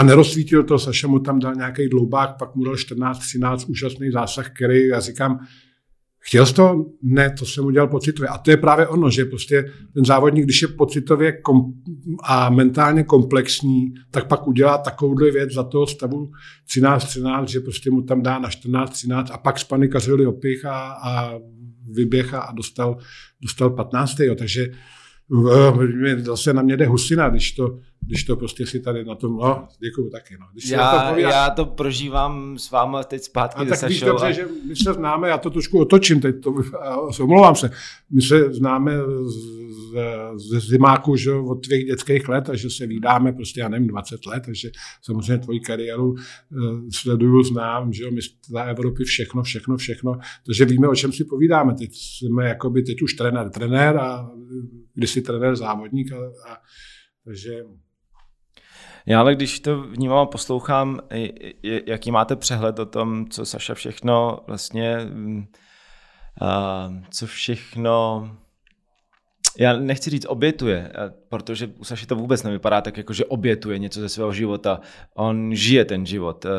a 0.00 0.02
nerozsvítil 0.02 0.62
to, 0.62 0.78
Saša 0.78 1.08
mu 1.08 1.18
tam 1.18 1.38
dal 1.38 1.54
nějaký 1.54 1.88
dloubák, 1.88 2.38
pak 2.38 2.54
mu 2.54 2.64
dal 2.64 2.74
14-13 2.74 3.70
úžasný 3.70 4.10
zásah, 4.10 4.50
který 4.50 4.86
já 4.86 5.00
říkám, 5.00 5.38
chtěl 6.18 6.46
jsi 6.46 6.54
to? 6.54 6.86
Ne, 7.02 7.34
to 7.38 7.46
jsem 7.46 7.64
udělal 7.64 7.88
pocitově. 7.88 8.28
A 8.28 8.38
to 8.38 8.50
je 8.50 8.56
právě 8.56 8.88
ono, 8.88 9.10
že 9.10 9.24
prostě 9.24 9.64
ten 9.94 10.04
závodník, 10.04 10.44
když 10.44 10.62
je 10.62 10.68
pocitově 10.68 11.32
kom- 11.32 11.72
a 12.22 12.50
mentálně 12.50 13.04
komplexní, 13.04 13.94
tak 14.10 14.28
pak 14.28 14.48
udělá 14.48 14.78
takovouhle 14.78 15.30
věc 15.30 15.50
za 15.52 15.62
toho 15.62 15.86
stavu 15.86 16.30
13-13, 16.74 17.44
že 17.44 17.60
prostě 17.60 17.90
mu 17.90 18.02
tam 18.02 18.22
dá 18.22 18.38
na 18.38 18.48
14-13 18.48 19.26
a 19.32 19.38
pak 19.38 19.58
spanikařil 19.58 20.28
opich 20.28 20.64
a, 20.64 20.92
a 20.92 21.38
vyběh 21.92 22.34
a 22.34 22.52
dostal, 22.56 22.96
dostal 23.42 23.70
15. 23.70 24.20
Jo. 24.20 24.34
Takže 24.34 24.72
zase 26.18 26.52
na 26.52 26.62
mě 26.62 26.76
jde 26.76 26.86
husina, 26.86 27.28
když 27.28 27.52
to, 27.52 27.78
když 28.06 28.24
to 28.24 28.36
prostě 28.36 28.66
si 28.66 28.80
tady 28.80 29.04
na 29.04 29.14
tom, 29.14 29.36
no, 29.36 29.68
děkuju 29.78 30.10
taky. 30.10 30.36
No. 30.40 30.46
Když 30.52 30.68
já, 30.68 30.90
to 30.90 31.10
povídá... 31.10 31.30
já 31.30 31.50
to 31.50 31.64
prožívám 31.64 32.58
s 32.58 32.70
váma 32.70 33.04
teď 33.04 33.22
zpátky 33.22 33.60
a 33.60 33.64
tak 33.64 33.88
víš 33.88 34.00
dobře, 34.00 34.26
a... 34.26 34.30
že 34.32 34.46
my 34.68 34.76
se 34.76 34.92
známe, 34.92 35.28
já 35.28 35.38
to 35.38 35.50
trošku 35.50 35.80
otočím 35.80 36.20
teď, 36.20 36.40
to, 36.40 36.54
omlouvám 37.20 37.56
se, 37.56 37.70
my 38.10 38.22
se 38.22 38.52
známe 38.52 38.92
ze 40.36 40.60
zimáku 40.60 41.16
že, 41.16 41.32
od 41.32 41.66
tvých 41.66 41.86
dětských 41.86 42.28
let 42.28 42.48
a 42.48 42.56
že 42.56 42.70
se 42.70 42.86
vydáme 42.86 43.32
prostě, 43.32 43.60
já 43.60 43.68
nevím, 43.68 43.88
20 43.88 44.26
let, 44.26 44.42
takže 44.46 44.70
samozřejmě 45.02 45.38
tvoji 45.38 45.60
kariéru 45.60 46.10
uh, 46.10 46.18
sleduju, 46.92 47.42
znám, 47.42 47.92
že 47.92 48.04
jo, 48.04 48.10
za 48.48 48.62
Evropy 48.62 49.04
všechno, 49.04 49.42
všechno, 49.42 49.76
všechno, 49.76 50.18
takže 50.46 50.64
víme, 50.64 50.88
o 50.88 50.94
čem 50.94 51.12
si 51.12 51.24
povídáme. 51.24 51.74
Teď 51.74 51.90
jsme 51.92 52.48
jakoby 52.48 52.82
teď 52.82 53.02
už 53.02 53.14
trenér, 53.14 53.50
trenér 53.50 53.96
a 53.96 54.30
kdysi 55.00 55.22
trenér, 55.22 55.56
závodník 55.56 56.12
a, 56.12 56.16
a 56.52 56.56
takže 57.24 57.64
já 59.06 59.20
ale 59.20 59.34
když 59.34 59.60
to 59.60 59.82
vnímám 59.82 60.18
a 60.18 60.26
poslouchám, 60.26 61.00
jaký 61.86 62.10
máte 62.10 62.36
přehled 62.36 62.78
o 62.78 62.86
tom, 62.86 63.28
co 63.30 63.46
Saša 63.46 63.74
všechno 63.74 64.40
vlastně, 64.46 64.96
uh, 66.42 67.04
co 67.10 67.26
všechno 67.26 68.30
já 69.58 69.76
nechci 69.76 70.10
říct 70.10 70.26
obětuje, 70.28 70.92
protože 71.28 71.66
u 71.66 71.84
Saši 71.84 72.06
to 72.06 72.16
vůbec 72.16 72.42
nevypadá 72.42 72.80
tak, 72.80 72.96
jako 72.96 73.12
že 73.12 73.24
obětuje 73.24 73.78
něco 73.78 74.00
ze 74.00 74.08
svého 74.08 74.32
života. 74.32 74.80
On 75.14 75.54
žije 75.54 75.84
ten 75.84 76.06
život 76.06 76.44
uh, 76.44 76.50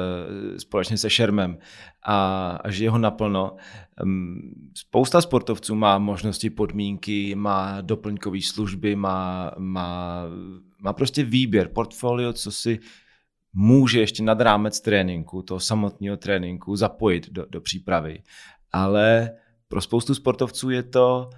společně 0.58 0.98
se 0.98 1.10
Šermem 1.10 1.58
a, 2.06 2.60
žije 2.70 2.90
ho 2.90 2.98
naplno. 2.98 3.56
Um, 4.04 4.42
spousta 4.78 5.22
sportovců 5.22 5.76
má 5.76 5.98
možnosti, 5.98 6.50
podmínky, 6.50 7.36
má 7.36 7.82
doplňkové 7.82 8.42
služby, 8.42 8.96
má, 8.96 9.52
má 9.58 10.24
má 10.82 10.94
prostě 10.94 11.24
výběr, 11.24 11.68
portfolio, 11.68 12.34
co 12.34 12.52
si 12.52 12.80
může 13.54 14.00
ještě 14.00 14.24
nad 14.24 14.42
rámec 14.42 14.80
tréninku, 14.82 15.42
toho 15.42 15.60
samotného 15.60 16.18
tréninku, 16.18 16.76
zapojit 16.76 17.30
do, 17.30 17.46
do 17.50 17.62
přípravy. 17.62 18.24
Ale 18.72 19.32
pro 19.68 19.82
spoustu 19.82 20.16
sportovců 20.16 20.70
je 20.70 20.84
to 20.84 21.30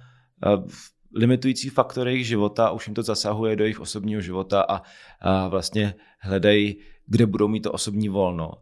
uh, 0.46 0.68
limitující 1.14 1.68
faktor 1.68 2.08
jejich 2.08 2.26
života, 2.26 2.70
už 2.70 2.86
jim 2.86 2.94
to 2.94 3.02
zasahuje 3.02 3.56
do 3.56 3.64
jejich 3.64 3.80
osobního 3.80 4.20
života 4.20 4.66
a, 4.68 4.82
a 5.20 5.48
vlastně 5.48 5.94
hledají, 6.18 6.76
kde 7.06 7.26
budou 7.26 7.48
mít 7.48 7.60
to 7.60 7.72
osobní 7.72 8.08
volno. 8.08 8.52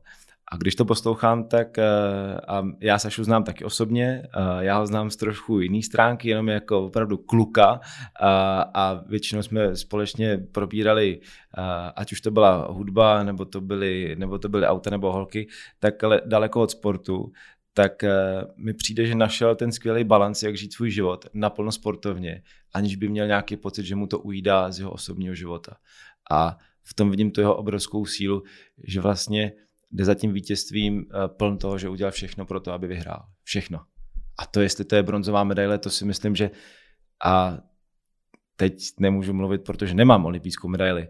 A 0.52 0.56
když 0.56 0.74
to 0.74 0.84
poslouchám, 0.84 1.44
tak 1.44 1.78
uh, 1.78 1.84
a 2.48 2.66
já 2.80 2.98
Sašu 2.98 3.24
znám 3.24 3.44
taky 3.44 3.64
osobně, 3.64 4.22
uh, 4.36 4.58
já 4.58 4.78
ho 4.78 4.86
znám 4.86 5.10
z 5.10 5.16
trošku 5.16 5.60
jiný 5.60 5.82
stránky, 5.82 6.28
jenom 6.28 6.48
jako 6.48 6.86
opravdu 6.86 7.16
kluka 7.16 7.72
uh, 7.72 7.78
a 8.74 9.04
většinou 9.06 9.42
jsme 9.42 9.76
společně 9.76 10.38
probírali, 10.52 11.20
ať 11.96 12.12
už 12.12 12.20
to 12.20 12.30
byla 12.30 12.66
hudba, 12.70 13.22
nebo 13.22 13.44
to 13.44 13.60
byly, 13.60 14.16
nebo 14.18 14.38
to 14.38 14.48
byly 14.48 14.66
auta 14.66 14.90
nebo 14.90 15.12
holky, 15.12 15.48
tak 15.78 16.04
ale 16.04 16.20
daleko 16.26 16.60
od 16.62 16.70
sportu, 16.70 17.32
tak 17.74 17.92
uh, 18.02 18.08
mi 18.64 18.74
přijde, 18.74 19.06
že 19.06 19.14
našel 19.14 19.56
ten 19.56 19.72
skvělý 19.72 20.04
balans, 20.04 20.42
jak 20.42 20.56
žít 20.56 20.72
svůj 20.72 20.90
život 20.90 21.26
naplno 21.35 21.72
sportovně, 21.72 22.42
aniž 22.74 22.96
by 22.96 23.08
měl 23.08 23.26
nějaký 23.26 23.56
pocit, 23.56 23.85
že 23.85 23.96
mu 23.96 24.06
to 24.06 24.18
ujídá 24.18 24.70
z 24.70 24.78
jeho 24.78 24.90
osobního 24.90 25.35
života. 25.35 25.76
A 26.30 26.58
v 26.82 26.94
tom 26.94 27.11
vidím 27.11 27.30
tu 27.30 27.40
jeho 27.40 27.56
obrovskou 27.56 28.06
sílu, 28.06 28.42
že 28.85 29.00
vlastně 29.00 29.52
jde 29.90 30.04
za 30.04 30.14
tím 30.14 30.32
vítězstvím 30.32 31.04
eh, 31.04 31.28
pln 31.28 31.58
toho, 31.58 31.78
že 31.78 31.88
udělal 31.88 32.12
všechno 32.12 32.46
pro 32.46 32.61
to, 32.61 32.72
aby 32.72 32.87
vyhrál. 32.87 33.26
Všechno. 33.42 33.80
A 34.38 34.46
to, 34.46 34.61
jestli 34.61 34.85
to 34.85 34.96
je 34.96 35.02
bronzová 35.02 35.44
medaile, 35.44 35.78
to 35.78 35.90
si 35.90 36.04
myslím, 36.04 36.37
že 36.37 36.50
a 37.24 37.58
teď 38.56 38.74
nemůžu 39.00 39.32
mluvit, 39.32 39.64
protože 39.64 39.94
nemám 39.94 40.24
olympijskou 40.24 40.68
medaili, 40.68 41.08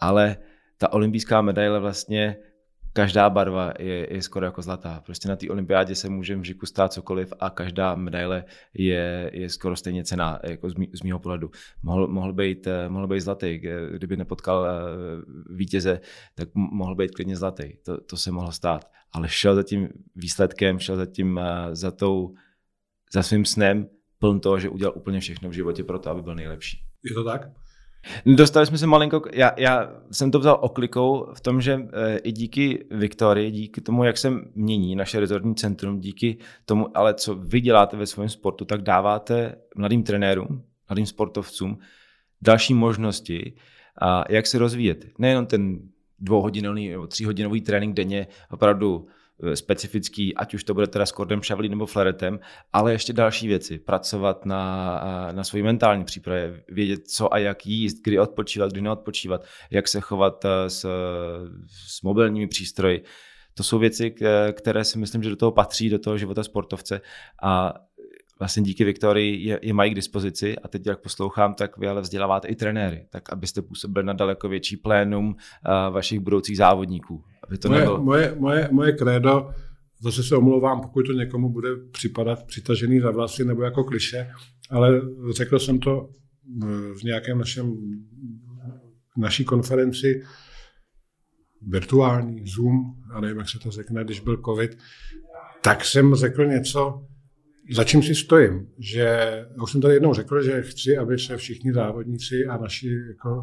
ale 0.00 0.36
ta 0.78 0.92
olympijská 0.92 1.42
medaile 1.42 1.80
vlastně 1.80 2.36
každá 2.94 3.30
barva 3.30 3.72
je, 3.78 4.14
je 4.14 4.22
skoro 4.22 4.46
jako 4.46 4.62
zlatá. 4.62 5.00
Prostě 5.04 5.28
na 5.28 5.36
té 5.36 5.50
olympiádě 5.50 5.94
se 5.94 6.08
může 6.08 6.36
v 6.36 6.42
žiku 6.42 6.66
stát 6.66 6.92
cokoliv 6.92 7.32
a 7.40 7.50
každá 7.50 7.94
medaile 7.94 8.44
je, 8.74 9.30
je 9.34 9.48
skoro 9.48 9.76
stejně 9.76 10.04
cená, 10.04 10.40
jako 10.44 10.70
z, 10.70 10.74
mý, 10.74 10.90
z 10.92 11.02
mýho 11.02 11.18
pohledu. 11.18 11.50
Mohl, 11.82 12.06
mohl, 12.08 12.32
být, 12.32 12.66
eh, 12.66 12.88
mohl 12.88 13.06
být 13.06 13.20
zlatý, 13.20 13.58
kdyby 13.90 14.16
nepotkal 14.16 14.66
eh, 14.66 14.70
vítěze, 15.54 16.00
tak 16.34 16.48
mohl 16.54 16.94
být 16.94 17.10
klidně 17.10 17.36
zlatý. 17.36 17.76
To, 17.82 18.00
to 18.00 18.16
se 18.16 18.30
mohlo 18.30 18.52
stát. 18.52 18.90
Ale 19.12 19.28
šel 19.28 19.54
za 19.54 19.62
tím 19.62 19.88
výsledkem, 20.16 20.78
šel 20.78 20.96
za 20.96 21.06
tím, 21.06 21.38
eh, 21.38 21.76
za 21.76 21.90
tou, 21.90 22.34
za 23.12 23.22
svým 23.22 23.44
snem, 23.44 23.88
pln 24.18 24.40
toho, 24.40 24.58
že 24.58 24.68
udělal 24.68 24.94
úplně 24.96 25.20
všechno 25.20 25.48
v 25.48 25.52
životě 25.52 25.84
pro 25.84 25.98
to, 25.98 26.10
aby 26.10 26.22
byl 26.22 26.34
nejlepší. 26.34 26.78
Je 27.04 27.14
to 27.14 27.24
tak? 27.24 27.63
Dostali 28.26 28.66
jsme 28.66 28.78
se 28.78 28.86
malinko, 28.86 29.22
já, 29.32 29.52
já 29.56 29.92
jsem 30.10 30.30
to 30.30 30.38
vzal 30.38 30.58
oklikou 30.60 31.28
v 31.34 31.40
tom, 31.40 31.60
že 31.60 31.88
e, 31.92 32.18
i 32.18 32.32
díky 32.32 32.84
Viktorii, 32.90 33.50
díky 33.50 33.80
tomu, 33.80 34.04
jak 34.04 34.18
se 34.18 34.32
mění 34.54 34.96
naše 34.96 35.20
rezortní 35.20 35.54
centrum, 35.54 36.00
díky 36.00 36.38
tomu, 36.66 36.96
ale 36.96 37.14
co 37.14 37.34
vy 37.34 37.60
děláte 37.60 37.96
ve 37.96 38.06
svém 38.06 38.28
sportu, 38.28 38.64
tak 38.64 38.82
dáváte 38.82 39.54
mladým 39.76 40.02
trenérům, 40.02 40.62
mladým 40.88 41.06
sportovcům 41.06 41.78
další 42.42 42.74
možnosti, 42.74 43.54
a 44.00 44.24
jak 44.28 44.46
se 44.46 44.58
rozvíjet. 44.58 45.06
Nejenom 45.18 45.46
ten 45.46 45.78
dvouhodinový 46.18 46.88
nebo 46.88 47.06
tříhodinový 47.06 47.60
trénink 47.60 47.94
denně, 47.94 48.26
opravdu 48.50 49.06
Eh, 49.06 49.23
specifický, 49.54 50.36
ať 50.36 50.54
už 50.54 50.64
to 50.64 50.74
bude 50.74 50.86
teda 50.86 51.06
s 51.06 51.12
kordem 51.12 51.42
šavlí 51.42 51.68
nebo 51.68 51.86
flaretem, 51.86 52.40
ale 52.72 52.92
ještě 52.92 53.12
další 53.12 53.48
věci. 53.48 53.78
Pracovat 53.78 54.46
na, 54.46 55.00
eh, 55.30 55.32
na 55.32 55.44
svoji 55.44 55.62
mentální 55.62 56.04
přípravě, 56.04 56.64
vědět, 56.68 57.08
co 57.08 57.34
a 57.34 57.38
jak 57.38 57.66
jíst, 57.66 58.04
kdy 58.04 58.18
odpočívat, 58.18 58.72
kdy 58.72 58.80
neodpočívat, 58.80 59.44
jak 59.70 59.88
se 59.88 60.00
chovat 60.00 60.44
eh, 60.44 60.70
s, 60.70 60.86
s 61.88 62.02
mobilními 62.02 62.46
přístroji. 62.46 63.04
To 63.56 63.62
jsou 63.62 63.78
věci, 63.78 64.14
které 64.52 64.84
si 64.84 64.98
myslím, 64.98 65.22
že 65.22 65.30
do 65.30 65.36
toho 65.36 65.52
patří, 65.52 65.90
do 65.90 65.98
toho 65.98 66.18
života 66.18 66.42
sportovce 66.42 67.00
a 67.42 67.74
vlastně 68.38 68.62
díky 68.62 68.84
Viktorii 68.84 69.48
je, 69.48 69.60
je 69.62 69.72
mají 69.72 69.90
k 69.90 69.94
dispozici 69.94 70.58
a 70.58 70.68
teď, 70.68 70.86
jak 70.86 71.00
poslouchám, 71.00 71.54
tak 71.54 71.78
vy 71.78 71.88
ale 71.88 72.00
vzděláváte 72.00 72.48
i 72.48 72.54
trenéry, 72.54 73.06
tak 73.10 73.32
abyste 73.32 73.62
působili 73.62 74.06
na 74.06 74.12
daleko 74.12 74.48
větší 74.48 74.76
plénum 74.76 75.36
vašich 75.90 76.20
budoucích 76.20 76.56
závodníků. 76.56 77.24
Aby 77.48 77.58
to 77.58 77.68
moje, 77.68 77.80
nebylo... 77.80 78.02
moje, 78.02 78.34
moje, 78.38 78.68
moje 78.72 78.92
krédo, 78.92 79.50
zase 80.00 80.22
se 80.22 80.36
omlouvám, 80.36 80.80
pokud 80.80 81.06
to 81.06 81.12
někomu 81.12 81.48
bude 81.52 81.68
připadat 81.90 82.46
přitažený 82.46 83.00
za 83.00 83.10
vlasy 83.10 83.44
nebo 83.44 83.62
jako 83.62 83.84
kliše, 83.84 84.30
ale 84.70 85.00
řekl 85.32 85.58
jsem 85.58 85.78
to 85.78 86.08
v 86.98 87.02
nějakém 87.02 87.38
našem 87.38 87.76
naší 89.16 89.44
konferenci 89.44 90.22
virtuální, 91.68 92.46
Zoom, 92.46 92.94
a 93.12 93.20
nevím, 93.20 93.38
jak 93.38 93.48
se 93.48 93.58
to 93.58 93.70
řekne, 93.70 94.04
když 94.04 94.20
byl 94.20 94.42
covid, 94.44 94.78
tak 95.62 95.84
jsem 95.84 96.14
řekl 96.14 96.46
něco, 96.46 97.06
za 97.72 97.84
čím 97.84 98.02
si 98.02 98.14
stojím. 98.14 98.66
Že, 98.78 99.18
už 99.62 99.72
jsem 99.72 99.80
tady 99.80 99.94
jednou 99.94 100.14
řekl, 100.14 100.42
že 100.42 100.62
chci, 100.62 100.96
aby 100.96 101.18
se 101.18 101.36
všichni 101.36 101.72
závodníci 101.72 102.46
a 102.46 102.56
naši 102.56 102.88
jako, 103.08 103.42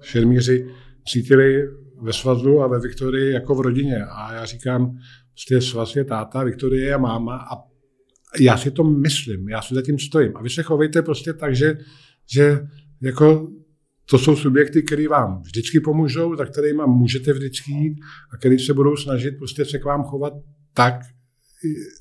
šermíři 0.00 0.70
cítili 1.06 1.68
ve 2.02 2.12
svazu 2.12 2.60
a 2.60 2.66
ve 2.66 2.80
Viktorii 2.80 3.32
jako 3.32 3.54
v 3.54 3.60
rodině. 3.60 4.04
A 4.04 4.32
já 4.32 4.44
říkám, 4.44 4.98
prostě 5.32 5.60
svaz 5.60 5.96
je 5.96 6.04
táta, 6.04 6.44
Viktorie 6.44 6.86
je 6.86 6.98
máma 6.98 7.36
a 7.36 7.68
já 8.40 8.56
si 8.56 8.70
to 8.70 8.84
myslím, 8.84 9.48
já 9.48 9.62
si 9.62 9.74
zatím 9.74 9.98
stojím. 9.98 10.36
A 10.36 10.42
vy 10.42 10.50
se 10.50 10.62
chovejte 10.62 11.02
prostě 11.02 11.32
tak, 11.32 11.56
že, 11.56 11.78
že 12.32 12.58
jako 13.02 13.48
to 14.10 14.18
jsou 14.18 14.36
subjekty, 14.36 14.82
které 14.82 15.08
vám 15.08 15.42
vždycky 15.42 15.80
pomůžou, 15.80 16.36
za 16.36 16.44
kterými 16.44 16.82
můžete 16.86 17.32
vždycky 17.32 17.72
jít 17.72 17.98
a 18.32 18.36
který 18.36 18.58
se 18.58 18.74
budou 18.74 18.96
snažit 18.96 19.30
prostě 19.38 19.64
se 19.64 19.78
k 19.78 19.84
vám 19.84 20.02
chovat 20.02 20.32
tak, 20.74 20.94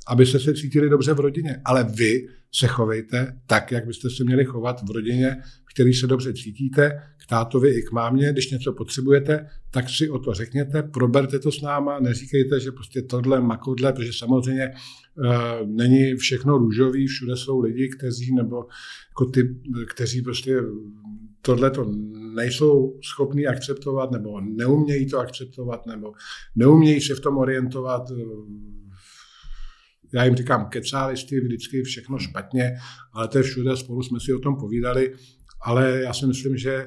abyste 0.08 0.40
se 0.40 0.54
cítili 0.54 0.90
dobře 0.90 1.14
v 1.14 1.20
rodině. 1.20 1.62
Ale 1.66 1.84
vy 1.84 2.28
se 2.52 2.68
chovejte 2.68 3.40
tak, 3.48 3.72
jak 3.72 3.86
byste 3.86 4.10
se 4.10 4.24
měli 4.24 4.46
chovat 4.46 4.82
v 4.88 4.92
rodině, 4.92 5.38
v 5.70 5.74
který 5.74 5.94
se 5.94 6.08
dobře 6.08 6.34
cítíte, 6.34 7.02
k 7.24 7.30
tátovi 7.30 7.70
i 7.70 7.82
k 7.82 7.92
mámě. 7.92 8.32
Když 8.32 8.52
něco 8.52 8.74
potřebujete, 8.74 9.48
tak 9.72 9.90
si 9.90 10.10
o 10.10 10.20
to 10.20 10.34
řekněte, 10.34 10.84
proberte 10.84 11.40
to 11.40 11.52
s 11.52 11.62
náma, 11.62 12.00
neříkejte, 12.00 12.60
že 12.60 12.72
prostě 12.72 13.02
tohle, 13.02 13.42
makodle, 13.42 13.94
protože 13.94 14.14
samozřejmě 14.14 14.70
uh, 14.70 15.68
není 15.68 16.16
všechno 16.16 16.58
růžový, 16.58 17.08
všude 17.08 17.38
jsou 17.38 17.60
lidi, 17.60 17.90
kteří, 17.90 18.36
nebo 18.36 18.66
jako 19.10 19.26
ty, 19.26 19.56
kteří 19.90 20.22
prostě 20.22 20.62
tohle 21.42 21.72
to 21.72 21.92
nejsou 22.36 23.00
schopní 23.04 23.48
akceptovat, 23.48 24.12
nebo 24.12 24.42
neumějí 24.42 25.10
to 25.10 25.20
akceptovat, 25.20 25.86
nebo 25.86 26.12
neumějí 26.56 27.02
se 27.02 27.16
v 27.16 27.20
tom 27.20 27.38
orientovat 27.38 28.12
já 30.14 30.26
jim 30.26 30.36
říkám 30.36 30.70
kecálisty, 30.70 31.40
vždycky 31.40 31.84
všechno 31.84 32.20
špatně, 32.20 32.76
ale 33.14 33.28
to 33.28 33.38
je 33.38 33.44
všude, 33.44 33.78
spolu 33.78 34.04
jsme 34.04 34.20
si 34.20 34.34
o 34.34 34.40
tom 34.40 34.56
povídali, 34.56 35.14
ale 35.62 36.02
já 36.04 36.14
si 36.14 36.26
myslím, 36.26 36.58
že 36.58 36.86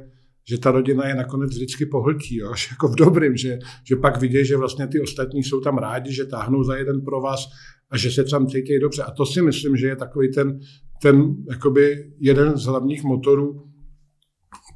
že 0.49 0.59
ta 0.59 0.71
rodina 0.71 1.09
je 1.09 1.15
nakonec 1.15 1.51
vždycky 1.51 1.87
pohltí, 1.87 2.37
jo? 2.37 2.53
Jako 2.71 2.89
v 2.89 2.97
dobrým, 2.97 3.37
že, 3.37 3.59
že 3.85 3.97
pak 3.97 4.21
vidí, 4.21 4.45
že 4.45 4.57
vlastně 4.57 4.87
ty 4.87 5.01
ostatní 5.01 5.43
jsou 5.43 5.61
tam 5.61 5.79
rádi, 5.79 6.13
že 6.13 6.25
táhnou 6.25 6.65
za 6.65 6.77
jeden 6.77 7.01
pro 7.01 7.21
vás 7.21 7.47
a 7.91 7.97
že 7.97 8.11
se 8.11 8.25
tam 8.25 8.47
cítí 8.47 8.79
dobře. 8.79 9.03
A 9.03 9.11
to 9.11 9.27
si 9.27 9.43
myslím, 9.43 9.77
že 9.77 9.87
je 9.87 9.97
takový 9.97 10.33
ten, 10.33 10.59
ten 11.03 11.37
jakoby 11.51 12.13
jeden 12.19 12.57
z 12.57 12.65
hlavních 12.65 13.03
motorů 13.05 13.70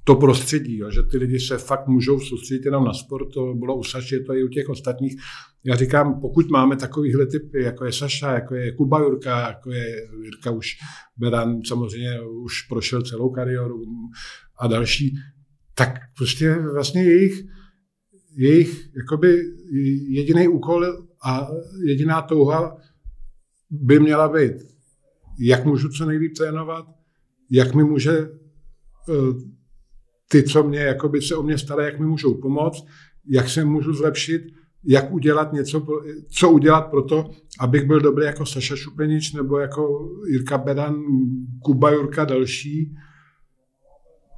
to 0.04 0.14
prostředí, 0.14 0.78
jo, 0.78 0.90
že 0.90 1.02
ty 1.02 1.16
lidi 1.16 1.40
se 1.40 1.58
fakt 1.58 1.86
můžou 1.86 2.20
soustředit 2.20 2.64
jenom 2.64 2.84
na 2.84 2.92
sport, 2.92 3.28
to 3.34 3.54
bylo 3.54 3.76
u 3.76 3.84
Saši, 3.84 4.20
to 4.20 4.34
i 4.34 4.44
u 4.44 4.48
těch 4.48 4.68
ostatních. 4.68 5.16
Já 5.64 5.76
říkám, 5.76 6.20
pokud 6.20 6.50
máme 6.50 6.76
takovýhle 6.76 7.26
typy, 7.26 7.62
jako 7.62 7.84
je 7.84 7.92
Saša, 7.92 8.32
jako 8.32 8.54
je 8.54 8.72
Kuba 8.72 8.98
Jurka, 8.98 9.48
jako 9.48 9.70
je 9.70 9.96
Jirka 10.22 10.50
už 10.50 10.68
Beran, 11.16 11.60
samozřejmě 11.66 12.20
už 12.20 12.62
prošel 12.62 13.02
celou 13.02 13.30
kariéru 13.30 13.82
a 14.58 14.66
další, 14.66 15.14
tak 15.74 15.98
prostě 16.16 16.58
vlastně 16.72 17.02
jejich, 17.02 17.42
jejich 18.36 18.90
jakoby 18.96 19.42
jediný 20.08 20.48
úkol 20.48 20.86
a 21.24 21.48
jediná 21.86 22.22
touha 22.22 22.76
by 23.70 24.00
měla 24.00 24.28
být, 24.28 24.52
jak 25.40 25.64
můžu 25.64 25.88
co 25.88 26.06
nejlíp 26.06 26.32
trénovat, 26.36 26.86
jak 27.50 27.74
mi 27.74 27.84
může 27.84 28.18
eh, 28.18 29.53
ty, 30.28 30.42
co 30.42 30.62
mě 30.62 30.78
jakoby 30.78 31.22
se 31.22 31.37
o 31.37 31.42
mě 31.42 31.58
starají, 31.58 31.87
jak 31.92 32.00
mi 32.00 32.06
můžou 32.06 32.34
pomoct, 32.34 32.87
jak 33.28 33.48
se 33.48 33.64
můžu 33.64 33.92
zlepšit, 33.94 34.42
jak 34.84 35.12
udělat 35.12 35.52
něco, 35.52 35.87
co 36.28 36.50
udělat 36.50 36.80
pro 36.80 37.02
to, 37.02 37.30
abych 37.60 37.84
byl 37.84 38.00
dobrý 38.00 38.24
jako 38.24 38.46
Saša 38.46 38.76
Šupenič 38.76 39.32
nebo 39.32 39.58
jako 39.58 40.10
Jirka 40.28 40.58
Bedan, 40.58 40.94
Kuba 41.62 41.90
Jurka 41.90 42.24
další. 42.24 42.96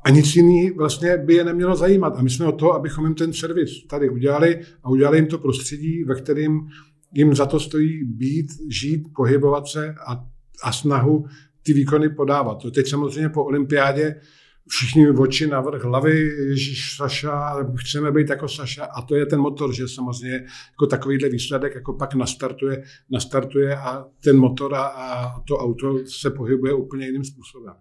A 0.04 0.10
nic 0.10 0.36
jiný 0.36 0.70
vlastně 0.70 1.16
by 1.16 1.34
je 1.34 1.44
nemělo 1.44 1.76
zajímat. 1.76 2.16
A 2.16 2.22
my 2.22 2.30
jsme 2.30 2.46
o 2.46 2.52
to, 2.52 2.72
abychom 2.72 3.04
jim 3.04 3.14
ten 3.14 3.32
servis 3.32 3.86
tady 3.86 4.10
udělali 4.10 4.60
a 4.82 4.90
udělali 4.90 5.18
jim 5.18 5.26
to 5.26 5.38
prostředí, 5.38 6.04
ve 6.04 6.14
kterým 6.14 6.68
jim 7.12 7.34
za 7.34 7.46
to 7.46 7.60
stojí 7.60 8.04
být, 8.04 8.46
žít, 8.68 9.06
pohybovat 9.16 9.68
se 9.68 9.94
a, 10.06 10.24
a 10.62 10.72
snahu 10.72 11.26
ty 11.62 11.72
výkony 11.72 12.08
podávat. 12.08 12.62
To 12.62 12.70
teď 12.70 12.88
samozřejmě 12.88 13.28
po 13.28 13.44
olympiádě 13.44 14.20
všichni 14.68 15.10
oči 15.10 15.46
na 15.46 15.60
vrch 15.60 15.84
hlavy, 15.84 16.16
Ježíš 16.48 16.96
Saša, 16.96 17.56
chceme 17.76 18.12
být 18.12 18.28
jako 18.28 18.48
Saša 18.48 18.84
a 18.84 19.02
to 19.02 19.16
je 19.16 19.26
ten 19.26 19.40
motor, 19.40 19.74
že 19.74 19.88
samozřejmě 19.88 20.46
jako 20.70 20.86
takovýhle 20.86 21.28
výsledek 21.28 21.74
jako 21.74 21.92
pak 21.92 22.14
nastartuje, 22.14 22.82
nastartuje 23.10 23.76
a 23.76 24.04
ten 24.24 24.38
motor 24.38 24.74
a, 24.74 24.86
a 24.86 25.40
to 25.40 25.56
auto 25.56 25.98
se 26.06 26.30
pohybuje 26.30 26.74
úplně 26.74 27.06
jiným 27.06 27.24
způsobem. 27.24 27.74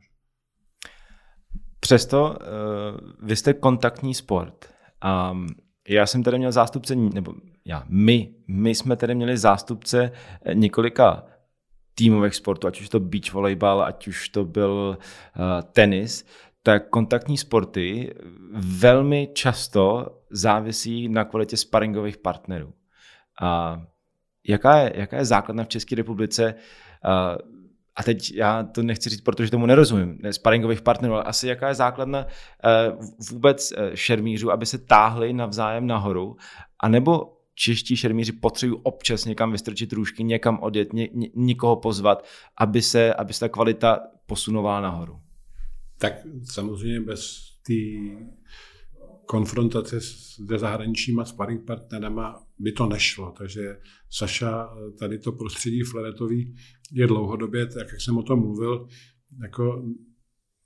Přesto 1.79 2.25
uh, 2.25 3.27
vy 3.27 3.35
jste 3.35 3.53
kontaktní 3.53 4.13
sport. 4.13 4.69
Um, 5.31 5.47
já 5.87 6.05
jsem 6.05 6.23
tady 6.23 6.37
měl 6.37 6.51
zástupce, 6.51 6.95
nebo 6.95 7.33
já, 7.65 7.83
my, 7.89 8.35
my 8.47 8.75
jsme 8.75 8.95
tady 8.95 9.15
měli 9.15 9.37
zástupce 9.37 10.11
několika 10.53 11.23
týmových 11.95 12.35
sportů, 12.35 12.67
ať 12.67 12.81
už 12.81 12.89
to 12.89 12.99
beach 12.99 13.33
volejbal, 13.33 13.81
ať 13.81 14.07
už 14.07 14.29
to 14.29 14.45
byl 14.45 14.97
uh, 14.97 15.43
tenis, 15.71 16.25
tak 16.65 16.89
kontaktní 16.89 17.37
sporty 17.37 18.15
velmi 18.53 19.29
často 19.33 20.07
závisí 20.29 21.09
na 21.09 21.23
kvalitě 21.23 21.57
sparingových 21.57 22.17
partnerů. 22.17 22.73
A 23.41 23.81
jaká 24.47 24.77
je, 24.77 24.91
jaká 24.95 25.17
je 25.17 25.25
základna 25.25 25.63
v 25.63 25.67
České 25.67 25.95
republice? 25.95 26.55
A, 27.03 27.37
a 27.95 28.03
teď 28.03 28.33
já 28.33 28.63
to 28.63 28.83
nechci 28.83 29.09
říct, 29.09 29.21
protože 29.21 29.51
tomu 29.51 29.65
nerozumím, 29.65 30.17
ne, 30.21 30.33
sparingových 30.33 30.81
partnerů, 30.81 31.13
ale 31.13 31.23
asi 31.23 31.47
jaká 31.47 31.67
je 31.67 31.75
základna 31.75 32.25
vůbec 33.31 33.71
e, 33.71 33.97
šermířů, 33.97 34.51
aby 34.51 34.65
se 34.65 34.77
táhli 34.77 35.33
navzájem 35.33 35.87
nahoru, 35.87 36.37
anebo 36.83 37.37
čeští 37.55 37.95
šermíři 37.95 38.31
potřebují 38.31 38.79
občas 38.83 39.25
někam 39.25 39.51
vystrčit 39.51 39.93
růžky, 39.93 40.23
někam 40.23 40.59
odjet, 40.61 40.93
ně, 40.93 41.09
ně, 41.13 41.29
někoho 41.35 41.75
pozvat, 41.75 42.25
aby 42.57 42.81
se, 42.81 43.13
aby 43.13 43.33
se 43.33 43.39
ta 43.39 43.49
kvalita 43.49 43.99
posunovala 44.25 44.81
nahoru. 44.81 45.24
Tak 45.97 46.13
samozřejmě 46.43 47.01
bez 47.01 47.51
té 47.67 47.73
konfrontace 49.25 50.01
se 50.01 50.57
zahraničníma 50.57 51.25
sparring 51.25 51.65
partnerama 51.65 52.43
by 52.59 52.71
to 52.71 52.85
nešlo. 52.85 53.33
Takže 53.37 53.77
Saša, 54.09 54.69
tady 54.99 55.19
to 55.19 55.31
prostředí 55.31 55.83
fleretový 55.83 56.55
je 56.91 57.07
dlouhodobě, 57.07 57.65
tak 57.65 57.87
jak 57.91 58.01
jsem 58.01 58.17
o 58.17 58.23
tom 58.23 58.39
mluvil, 58.39 58.87
jako 59.41 59.85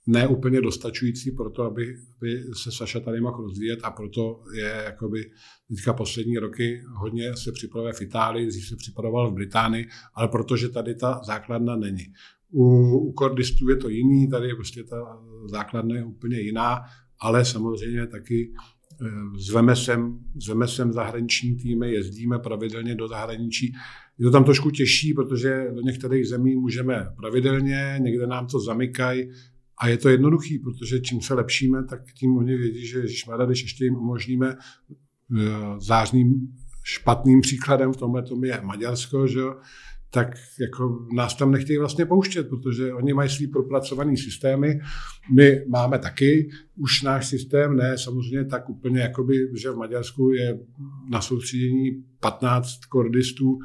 ne 0.07 0.27
úplně 0.27 0.61
dostačující 0.61 1.31
pro 1.31 1.49
to, 1.49 1.63
aby, 1.63 1.95
aby 2.17 2.43
se 2.63 2.71
Saša 2.71 2.99
tady 2.99 3.21
mohl 3.21 3.43
rozvíjet 3.43 3.79
a 3.83 3.91
proto 3.91 4.43
je 4.53 4.83
jakoby 4.85 5.31
teďka 5.67 5.93
poslední 5.93 6.37
roky 6.37 6.83
hodně 6.95 7.37
se 7.37 7.51
připravuje 7.51 7.93
v 7.93 8.01
Itálii, 8.01 8.47
dřív 8.47 8.67
se 8.67 8.75
připravoval 8.75 9.31
v 9.31 9.33
Británii, 9.33 9.87
ale 10.13 10.27
protože 10.27 10.69
tady 10.69 10.95
ta 10.95 11.21
základna 11.23 11.75
není. 11.75 12.13
U, 12.51 12.63
u 12.97 13.11
kordistů 13.11 13.69
je 13.69 13.75
to 13.75 13.89
jiný, 13.89 14.29
tady 14.29 14.47
je 14.47 14.55
prostě 14.55 14.83
ta 14.83 15.21
základna 15.45 15.95
je 15.95 16.05
úplně 16.05 16.39
jiná, 16.39 16.81
ale 17.19 17.45
samozřejmě 17.45 18.07
taky 18.07 18.53
eh, 19.01 19.05
zveme 19.37 19.75
sem, 19.75 20.19
zveme 20.43 20.67
sem 20.67 20.93
zahraniční 20.93 21.55
týmy, 21.55 21.91
jezdíme 21.91 22.39
pravidelně 22.39 22.95
do 22.95 23.07
zahraničí. 23.07 23.73
Je 24.17 24.25
to 24.25 24.31
tam 24.31 24.43
trošku 24.43 24.71
těžší, 24.71 25.13
protože 25.13 25.67
do 25.75 25.81
některých 25.81 26.27
zemí 26.27 26.55
můžeme 26.55 27.07
pravidelně, 27.17 27.95
někde 27.99 28.27
nám 28.27 28.47
to 28.47 28.59
zamykají 28.59 29.31
a 29.77 29.87
je 29.87 29.97
to 29.97 30.09
jednoduchý, 30.09 30.59
protože 30.59 30.99
čím 30.99 31.21
se 31.21 31.33
lepšíme, 31.33 31.83
tak 31.83 32.01
tím 32.13 32.37
oni 32.37 32.57
vědí, 32.57 32.87
že 32.87 33.09
šmada, 33.09 33.45
když 33.45 33.61
ještě 33.61 33.83
jim 33.83 33.95
umožníme 33.95 34.55
eh, 34.57 35.41
zářným 35.77 36.47
špatným 36.83 37.41
příkladem 37.41 37.93
v 37.93 37.97
tomhle 37.97 38.23
tom 38.23 38.43
je 38.43 38.61
Maďarsko, 38.63 39.27
že 39.27 39.41
tak 40.11 40.35
jako 40.59 41.07
nás 41.15 41.35
tam 41.35 41.51
nechtějí 41.51 41.79
vlastně 41.79 42.05
pouštět, 42.05 42.49
protože 42.49 42.93
oni 42.93 43.13
mají 43.13 43.29
svý 43.29 43.47
propracovaný 43.47 44.17
systémy. 44.17 44.79
My 45.35 45.65
máme 45.67 45.99
taky 45.99 46.49
už 46.75 47.01
náš 47.01 47.27
systém, 47.27 47.75
ne 47.75 47.97
samozřejmě 47.97 48.45
tak 48.45 48.69
úplně, 48.69 48.99
jakoby, 48.99 49.47
že 49.57 49.71
v 49.71 49.77
Maďarsku 49.77 50.31
je 50.31 50.59
na 51.09 51.21
soustředění 51.21 52.03
15 52.19 52.85
kordistů, 52.89 53.59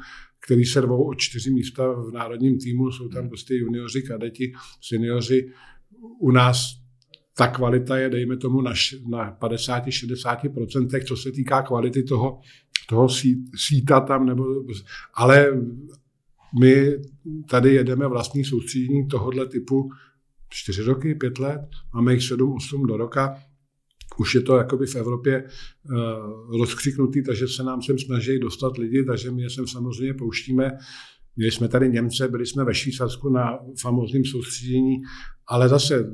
který 0.45 0.65
se 0.65 0.81
rvou 0.81 1.07
o 1.07 1.13
čtyři 1.15 1.51
místa 1.51 1.91
v 1.91 2.11
národním 2.13 2.59
týmu, 2.59 2.91
jsou 2.91 3.09
tam 3.09 3.27
prostě 3.29 3.55
junioři, 3.55 4.01
kadeti, 4.01 4.53
seniori. 4.81 5.51
U 6.19 6.31
nás 6.31 6.85
ta 7.37 7.47
kvalita 7.47 7.97
je, 7.97 8.09
dejme 8.09 8.37
tomu, 8.37 8.61
na, 8.61 8.73
na 9.09 9.37
50-60%, 9.37 11.03
co 11.07 11.17
se 11.17 11.31
týká 11.31 11.61
kvality 11.61 12.03
toho, 12.03 12.39
toho 12.89 13.07
síta 13.55 13.99
tam, 13.99 14.25
nebo, 14.25 14.43
ale 15.13 15.47
my 16.61 16.97
tady 17.49 17.73
jedeme 17.73 18.07
vlastní 18.07 18.45
soustředění 18.45 19.07
tohohle 19.07 19.47
typu 19.47 19.89
čtyři 20.49 20.81
roky, 20.81 21.15
pět 21.15 21.39
let, 21.39 21.61
máme 21.93 22.13
jich 22.13 22.23
sedm, 22.23 22.53
osm 22.53 22.87
do 22.87 22.97
roka, 22.97 23.35
už 24.17 24.35
je 24.35 24.41
to 24.41 24.57
jakoby 24.57 24.85
v 24.85 24.95
Evropě 24.95 25.43
uh, 25.43 26.57
rozkřiknutý, 26.57 27.23
takže 27.23 27.47
se 27.47 27.63
nám 27.63 27.81
sem 27.81 27.99
snaží 27.99 28.39
dostat 28.39 28.77
lidi, 28.77 29.03
takže 29.05 29.31
my 29.31 29.41
je 29.41 29.49
sem 29.49 29.67
samozřejmě 29.67 30.13
pouštíme. 30.13 30.71
Měli 31.35 31.51
jsme 31.51 31.67
tady 31.67 31.89
Němce, 31.89 32.27
byli 32.27 32.45
jsme 32.45 32.63
ve 32.63 32.75
Švýcarsku 32.75 33.29
na 33.29 33.59
famózním 33.81 34.25
soustředění, 34.25 34.95
ale 35.47 35.69
zase 35.69 36.13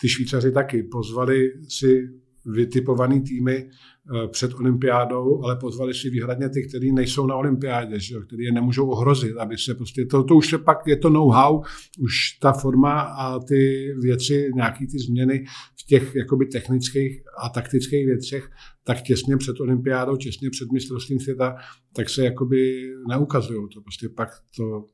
ty 0.00 0.08
Švýcaři 0.08 0.52
taky 0.52 0.82
pozvali 0.82 1.52
si 1.68 2.08
vytipované 2.46 3.20
týmy 3.20 3.70
Eh, 4.14 4.28
před 4.28 4.54
olympiádou, 4.54 5.44
ale 5.44 5.56
pozvali 5.56 5.94
si 5.94 6.10
výhradně 6.10 6.48
ty, 6.48 6.68
kteří 6.68 6.92
nejsou 6.92 7.26
na 7.26 7.34
olympiádě, 7.34 7.98
kteří 8.26 8.42
je 8.42 8.52
nemůžou 8.52 8.90
ohrozit, 8.90 9.36
aby 9.36 9.58
se 9.58 9.74
prostě, 9.74 10.06
to, 10.06 10.24
to 10.24 10.36
už 10.36 10.48
se 10.48 10.58
pak, 10.58 10.78
je 10.86 10.96
to 10.96 11.10
know-how, 11.10 11.62
už 11.98 12.38
ta 12.40 12.52
forma 12.52 13.00
a 13.00 13.38
ty 13.38 13.92
věci, 14.00 14.50
nějaký 14.54 14.86
ty 14.86 14.98
změny 14.98 15.44
v 15.80 15.86
těch 15.86 16.14
jakoby 16.14 16.46
technických 16.46 17.22
a 17.44 17.48
taktických 17.48 18.06
věcech, 18.06 18.50
tak 18.84 19.02
těsně 19.02 19.36
před 19.36 19.60
olympiádou, 19.60 20.16
těsně 20.16 20.50
před 20.50 20.72
mistrovstvím 20.72 21.20
světa, 21.20 21.56
tak 21.94 22.08
se 22.08 22.24
jakoby 22.24 22.90
neukazují. 23.08 23.68
To 23.74 23.80
prostě 23.80 24.08
pak 24.08 24.28
to, 24.56 24.84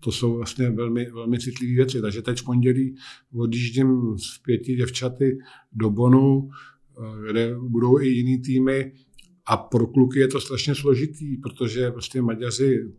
to 0.00 0.12
jsou 0.12 0.36
vlastně 0.36 0.70
velmi, 0.70 1.10
velmi 1.10 1.38
citlivé 1.38 1.74
věci. 1.74 2.00
Takže 2.00 2.22
teď 2.22 2.38
v 2.38 2.44
pondělí 2.44 2.94
odjíždím 3.34 4.18
s 4.18 4.38
pěti 4.38 4.76
děvčaty 4.76 5.38
do 5.72 5.90
Bonu, 5.90 6.48
kde 7.30 7.54
budou 7.58 8.00
i 8.00 8.08
jiný 8.08 8.42
týmy 8.42 8.92
a 9.46 9.56
pro 9.56 9.86
kluky 9.86 10.18
je 10.18 10.28
to 10.28 10.40
strašně 10.40 10.74
složitý, 10.74 11.36
protože 11.36 11.90
prostě 11.90 12.22
Maďaři 12.22 12.92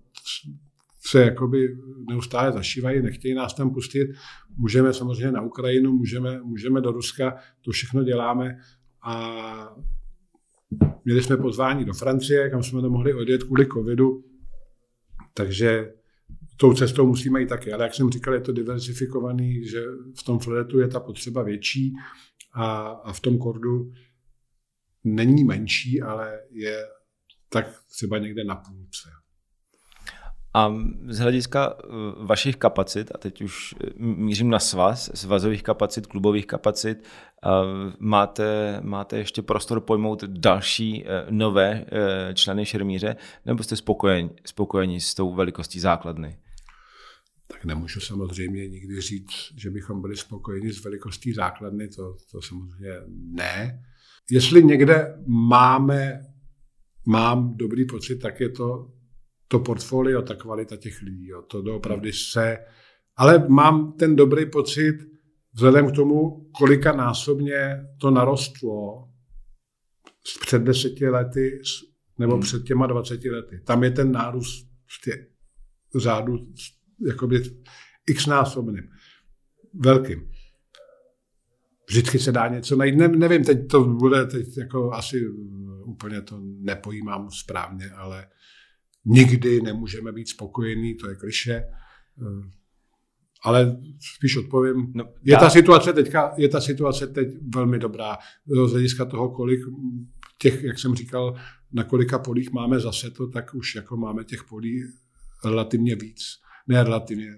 se 1.00 1.22
jakoby 1.22 1.78
neustále 2.10 2.52
zašívají, 2.52 3.02
nechtějí 3.02 3.34
nás 3.34 3.54
tam 3.54 3.74
pustit. 3.74 4.08
Můžeme 4.58 4.94
samozřejmě 4.94 5.32
na 5.32 5.42
Ukrajinu, 5.42 5.92
můžeme, 5.92 6.42
můžeme 6.42 6.82
do 6.82 6.92
Ruska, 6.92 7.38
to 7.62 7.72
všechno 7.72 8.04
děláme 8.04 8.58
a 9.04 9.76
měli 11.06 11.24
jsme 11.24 11.38
pozvání 11.38 11.86
do 11.86 11.94
Francie, 11.94 12.50
kam 12.50 12.64
jsme 12.64 12.82
nemohli 12.82 13.14
odjet 13.14 13.44
kvůli 13.44 13.68
covidu, 13.74 14.24
takže 15.34 15.94
tou 16.58 16.74
cestou 16.74 17.08
musíme 17.08 17.42
jít 17.42 17.50
taky. 17.50 17.74
Ale 17.74 17.84
jak 17.84 17.94
jsem 17.94 18.10
říkal, 18.10 18.34
je 18.34 18.42
to 18.42 18.52
diversifikovaný, 18.52 19.68
že 19.68 19.84
v 20.20 20.24
tom 20.24 20.40
floretu 20.40 20.80
je 20.80 20.88
ta 20.88 21.00
potřeba 21.00 21.44
větší 21.44 21.94
a, 22.54 22.88
a 22.88 23.14
v 23.14 23.20
tom 23.20 23.38
kordu 23.38 23.92
není 25.04 25.44
menší, 25.44 26.02
ale 26.02 26.40
je 26.50 26.88
tak 27.50 27.66
třeba 27.90 28.18
někde 28.18 28.44
na 28.44 28.56
půlce. 28.56 29.10
A 30.54 30.74
z 31.08 31.20
hlediska 31.20 31.74
eh, 31.80 31.88
vašich 32.18 32.56
kapacit, 32.56 33.12
a 33.16 33.18
teď 33.18 33.42
už 33.42 33.76
eh, 33.84 33.90
mířím 33.98 34.50
na 34.50 34.60
svaz, 34.60 35.12
svazových 35.14 35.64
kapacit, 35.64 36.08
klubových 36.08 36.48
kapacit, 36.48 37.04
eh, 37.04 37.50
máte, 38.00 38.80
máte 38.82 39.18
ještě 39.18 39.42
prostor 39.42 39.80
pojmout 39.80 40.24
další 40.24 41.06
nové 41.30 41.86
členy 42.34 42.66
šermíře, 42.66 43.16
nebo 43.46 43.64
jste 43.64 43.76
spokojeni, 43.76 44.30
spokojeni 44.46 45.02
s 45.02 45.16
tou 45.16 45.34
velikostí 45.34 45.80
základny? 45.80 46.38
Tak 47.52 47.66
nemůžu 47.66 48.00
samozřejmě 48.00 48.68
nikdy 48.68 49.02
říct, 49.02 49.30
že 49.58 49.70
bychom 49.70 50.02
byli 50.02 50.18
spokojeni 50.18 50.74
s 50.74 50.84
velikostí 50.84 51.34
základny, 51.34 51.88
to, 51.88 52.16
to 52.32 52.42
samozřejmě 52.42 52.94
ne. 53.10 53.84
Jestli 54.32 54.64
někde 54.64 55.24
máme, 55.28 56.22
mám 57.06 57.58
dobrý 57.58 57.86
pocit, 57.86 58.16
tak 58.16 58.40
je 58.40 58.50
to 58.50 58.92
to 59.52 59.60
portfolio, 59.60 60.22
ta 60.22 60.36
kvalita 60.36 60.78
těch 60.78 61.02
lidí. 61.02 61.28
Jo. 61.28 61.42
To 61.42 61.62
doopravdy 61.62 62.14
se... 62.14 62.58
Ale 63.16 63.48
mám 63.48 63.94
ten 63.94 64.16
dobrý 64.16 64.46
pocit 64.46 64.96
vzhledem 65.54 65.92
k 65.92 65.96
tomu, 65.96 66.50
kolika 66.60 66.92
násobně 66.92 67.86
to 68.02 68.12
narostlo 68.12 69.08
před 70.42 70.62
deseti 70.62 71.10
lety 71.10 71.62
nebo 72.18 72.34
hmm. 72.34 72.42
před 72.42 72.64
těma 72.64 72.88
20 72.88 73.26
lety. 73.26 73.62
Tam 73.66 73.84
je 73.84 73.92
ten 73.92 74.12
nárůst 74.12 74.68
prostě 74.86 75.28
řádu 75.96 76.38
jakoby 77.08 77.42
x 78.08 78.26
násobným, 78.26 78.90
velkým. 79.74 80.32
Vždycky 81.90 82.20
se 82.20 82.32
dá 82.32 82.48
něco 82.48 82.76
najít. 82.76 82.96
Ne, 82.96 83.08
nevím, 83.08 83.44
teď 83.44 83.68
to 83.68 83.84
bude, 83.84 84.26
teď 84.26 84.58
jako 84.58 84.92
asi 84.92 85.28
úplně 85.86 86.22
to 86.22 86.40
nepojímám 86.42 87.32
správně, 87.32 87.90
ale 87.90 88.28
nikdy 89.06 89.62
nemůžeme 89.62 90.12
být 90.12 90.30
spokojení, 90.30 90.96
to 90.96 91.10
je 91.10 91.16
kliše. 91.16 91.64
Ale 93.44 93.78
spíš 94.16 94.38
odpovím. 94.38 94.92
No, 94.96 95.14
je, 95.24 95.38
ta 95.38 95.50
situace 95.50 95.94
teďka, 95.94 96.34
je 96.38 96.50
ta 96.50 96.62
situace 96.62 97.08
teď 97.08 97.28
velmi 97.56 97.80
dobrá. 97.80 98.18
Z 98.68 98.72
hlediska 98.72 99.06
toho, 99.06 99.30
kolik 99.30 99.60
těch, 100.38 100.64
jak 100.64 100.80
jsem 100.80 100.96
říkal, 100.96 101.36
na 101.72 101.84
kolika 101.84 102.20
polích 102.20 102.52
máme 102.52 102.80
zase 102.80 103.12
to, 103.12 103.28
tak 103.28 103.54
už 103.54 103.76
jako 103.76 103.98
máme 103.98 104.24
těch 104.24 104.44
polí 104.44 104.84
relativně 105.46 105.96
víc. 105.96 106.22
Ne 106.68 106.84
relativně, 106.84 107.36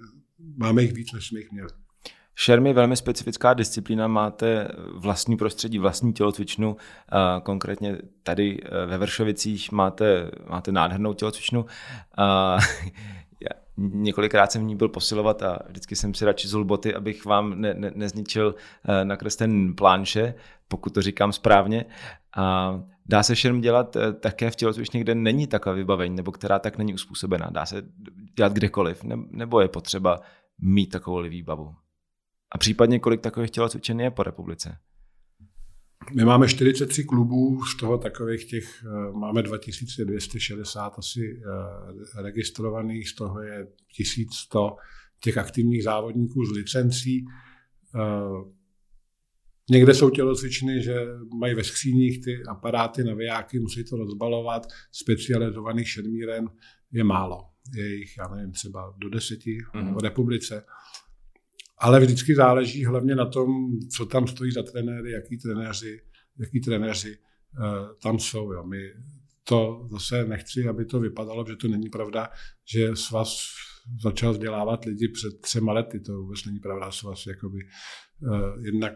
máme 0.57 0.81
jich 0.81 0.93
víc, 0.93 1.13
než 1.13 1.27
jsme 1.27 1.39
jich 1.39 1.51
měli. 1.51 1.69
Šerm 2.35 2.67
je 2.67 2.73
velmi 2.73 2.95
specifická 2.95 3.53
disciplína, 3.53 4.07
máte 4.07 4.67
vlastní 4.93 5.37
prostředí, 5.37 5.79
vlastní 5.79 6.13
tělocvičnu, 6.13 6.77
konkrétně 7.43 7.97
tady 8.23 8.59
e, 8.63 8.85
ve 8.85 8.97
Vršovicích 8.97 9.71
máte, 9.71 10.31
máte 10.49 10.71
nádhernou 10.71 11.13
tělocvičnu. 11.13 11.65
několikrát 13.77 14.51
jsem 14.51 14.61
v 14.61 14.65
ní 14.65 14.75
byl 14.75 14.89
posilovat 14.89 15.43
a 15.43 15.59
vždycky 15.69 15.95
jsem 15.95 16.13
si 16.13 16.25
radši 16.25 16.47
zul 16.47 16.65
boty, 16.65 16.95
abych 16.95 17.25
vám 17.25 17.61
ne, 17.61 17.73
ne, 17.73 17.91
nezničil 17.95 18.55
e, 18.85 19.05
nakreslen 19.05 19.75
plánše, 19.75 20.33
pokud 20.67 20.93
to 20.93 21.01
říkám 21.01 21.33
správně. 21.33 21.85
A 22.37 22.79
dá 23.05 23.23
se 23.23 23.35
šerm 23.35 23.61
dělat 23.61 23.95
e, 23.95 24.13
také 24.13 24.51
v 24.51 24.55
tělocvičně, 24.55 24.99
kde 24.99 25.15
není 25.15 25.47
taková 25.47 25.75
vybavení, 25.75 26.15
nebo 26.15 26.31
která 26.31 26.59
tak 26.59 26.77
není 26.77 26.93
uspůsobená. 26.93 27.49
Dá 27.51 27.65
se 27.65 27.83
dělat 28.35 28.53
kdekoliv, 28.53 29.03
nebo 29.31 29.61
je 29.61 29.67
potřeba 29.67 30.21
mít 30.61 30.87
takovou 30.87 31.23
výbavu. 31.23 31.75
A 32.51 32.57
případně 32.57 32.99
kolik 32.99 33.21
takových 33.21 33.51
tělocvičen 33.51 33.99
je 33.99 34.11
po 34.11 34.23
republice? 34.23 34.77
My 36.15 36.25
máme 36.25 36.47
43 36.47 37.03
klubů, 37.03 37.65
z 37.65 37.77
toho 37.77 37.97
takových 37.97 38.45
těch 38.45 38.83
eh, 38.85 39.11
máme 39.11 39.43
2260 39.43 40.93
asi 40.97 41.41
eh, 42.17 42.21
registrovaných, 42.21 43.09
z 43.09 43.15
toho 43.15 43.41
je 43.41 43.67
1100 43.97 44.75
těch 45.19 45.37
aktivních 45.37 45.83
závodníků 45.83 46.45
z 46.45 46.51
licencí. 46.51 47.25
Někde 49.69 49.93
jsou 49.93 50.09
tělocvičny, 50.09 50.83
že 50.83 50.95
mají 51.39 51.55
ve 51.55 51.63
skříních 51.63 52.23
ty 52.23 52.43
aparáty 52.49 53.03
na 53.03 53.13
vyjáky, 53.13 53.59
musí 53.59 53.83
to 53.83 53.97
rozbalovat. 53.97 54.67
Specializovaných 54.91 55.89
šermíren 55.89 56.49
je 56.91 57.03
málo. 57.03 57.45
Je 57.75 57.95
jich, 57.95 58.17
já 58.17 58.35
nevím, 58.35 58.51
třeba 58.51 58.93
do 58.97 59.09
deseti 59.09 59.57
mm-hmm. 59.75 59.95
v 59.99 60.03
republice. 60.03 60.65
Ale 61.77 61.99
vždycky 61.99 62.35
záleží 62.35 62.85
hlavně 62.85 63.15
na 63.15 63.25
tom, 63.25 63.79
co 63.97 64.05
tam 64.05 64.27
stojí 64.27 64.51
za 64.51 64.63
trenéry, 64.63 65.11
jaký 65.11 65.37
trenéři, 65.37 66.01
jaký 66.39 66.61
trenéři 66.61 67.17
uh, 67.17 67.65
tam 68.03 68.19
jsou. 68.19 68.51
Jo. 68.51 68.63
My 68.63 68.93
to 69.43 69.87
zase 69.91 70.25
nechci, 70.25 70.67
aby 70.67 70.85
to 70.85 70.99
vypadalo, 70.99 71.45
že 71.47 71.55
to 71.55 71.67
není 71.67 71.89
pravda, 71.89 72.29
že 72.65 72.95
svaz 72.95 73.37
začal 74.03 74.31
vzdělávat 74.31 74.85
lidi 74.85 75.07
před 75.07 75.41
třema 75.41 75.73
lety. 75.73 75.99
To 75.99 76.21
vůbec 76.21 76.45
není 76.45 76.59
pravda. 76.59 76.91
Svaz 76.91 77.25
jakoby, 77.25 77.59
uh, 78.21 78.65
jednak 78.65 78.93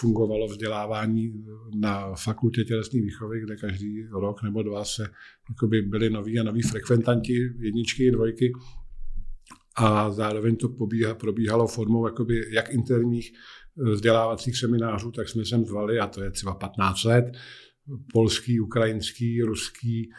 fungovalo 0.00 0.46
vzdělávání 0.46 1.44
na 1.80 2.14
fakultě 2.14 2.64
tělesné 2.64 3.00
výchovy, 3.00 3.40
kde 3.40 3.56
každý 3.56 4.02
rok 4.02 4.42
nebo 4.42 4.62
dva 4.62 4.84
se 4.84 5.10
jakoby, 5.48 5.82
byli 5.82 6.10
noví 6.10 6.40
a 6.40 6.42
noví 6.42 6.62
frekventanti, 6.62 7.52
jedničky, 7.58 8.10
dvojky, 8.10 8.52
a 9.76 10.10
zároveň 10.10 10.56
to 10.56 10.68
pobíha, 10.68 11.14
probíhalo 11.14 11.66
formou 11.66 12.06
jakoby 12.06 12.40
jak 12.50 12.74
interních 12.74 13.32
eh, 13.32 13.90
vzdělávacích 13.90 14.58
seminářů, 14.58 15.10
tak 15.10 15.28
jsme 15.28 15.44
sem 15.44 15.64
zvali, 15.64 15.98
a 15.98 16.06
to 16.06 16.22
je 16.22 16.30
třeba 16.30 16.54
15 16.54 17.04
let, 17.04 17.24
polský, 18.12 18.60
ukrajinský, 18.60 19.42
ruský, 19.42 20.10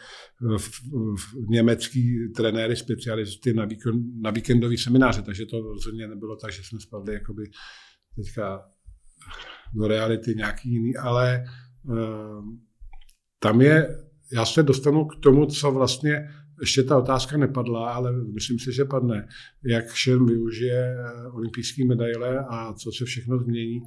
německý 1.48 2.32
trenéry, 2.36 2.76
specialisty 2.76 3.52
na, 3.52 3.64
víkend, 3.64 4.04
na 4.20 4.30
víkendový 4.30 4.78
semináře, 4.78 5.22
takže 5.22 5.46
to 5.46 5.60
rozhodně 5.60 6.08
nebylo 6.08 6.36
tak, 6.36 6.52
že 6.52 6.62
jsme 6.62 6.80
spadli 6.80 7.14
jakoby 7.14 7.42
teďka 8.16 8.62
do 9.74 9.88
reality 9.88 10.34
nějaký 10.34 10.70
jiný, 10.70 10.96
ale 10.96 11.44
uh, 11.84 12.44
tam 13.38 13.60
je, 13.60 13.88
já 14.32 14.44
se 14.44 14.62
dostanu 14.62 15.04
k 15.04 15.16
tomu, 15.22 15.46
co 15.46 15.70
vlastně 15.70 16.28
ještě 16.60 16.82
ta 16.82 16.98
otázka 16.98 17.36
nepadla, 17.36 17.92
ale 17.92 18.12
myslím 18.12 18.58
si, 18.58 18.72
že 18.72 18.84
padne. 18.84 19.28
Jak 19.64 19.86
všem 19.86 20.26
využije 20.26 20.96
eh, 20.98 21.28
olympijské 21.28 21.84
medaile 21.84 22.38
a 22.48 22.72
co 22.72 22.92
se 22.92 23.04
všechno 23.04 23.38
změní 23.38 23.80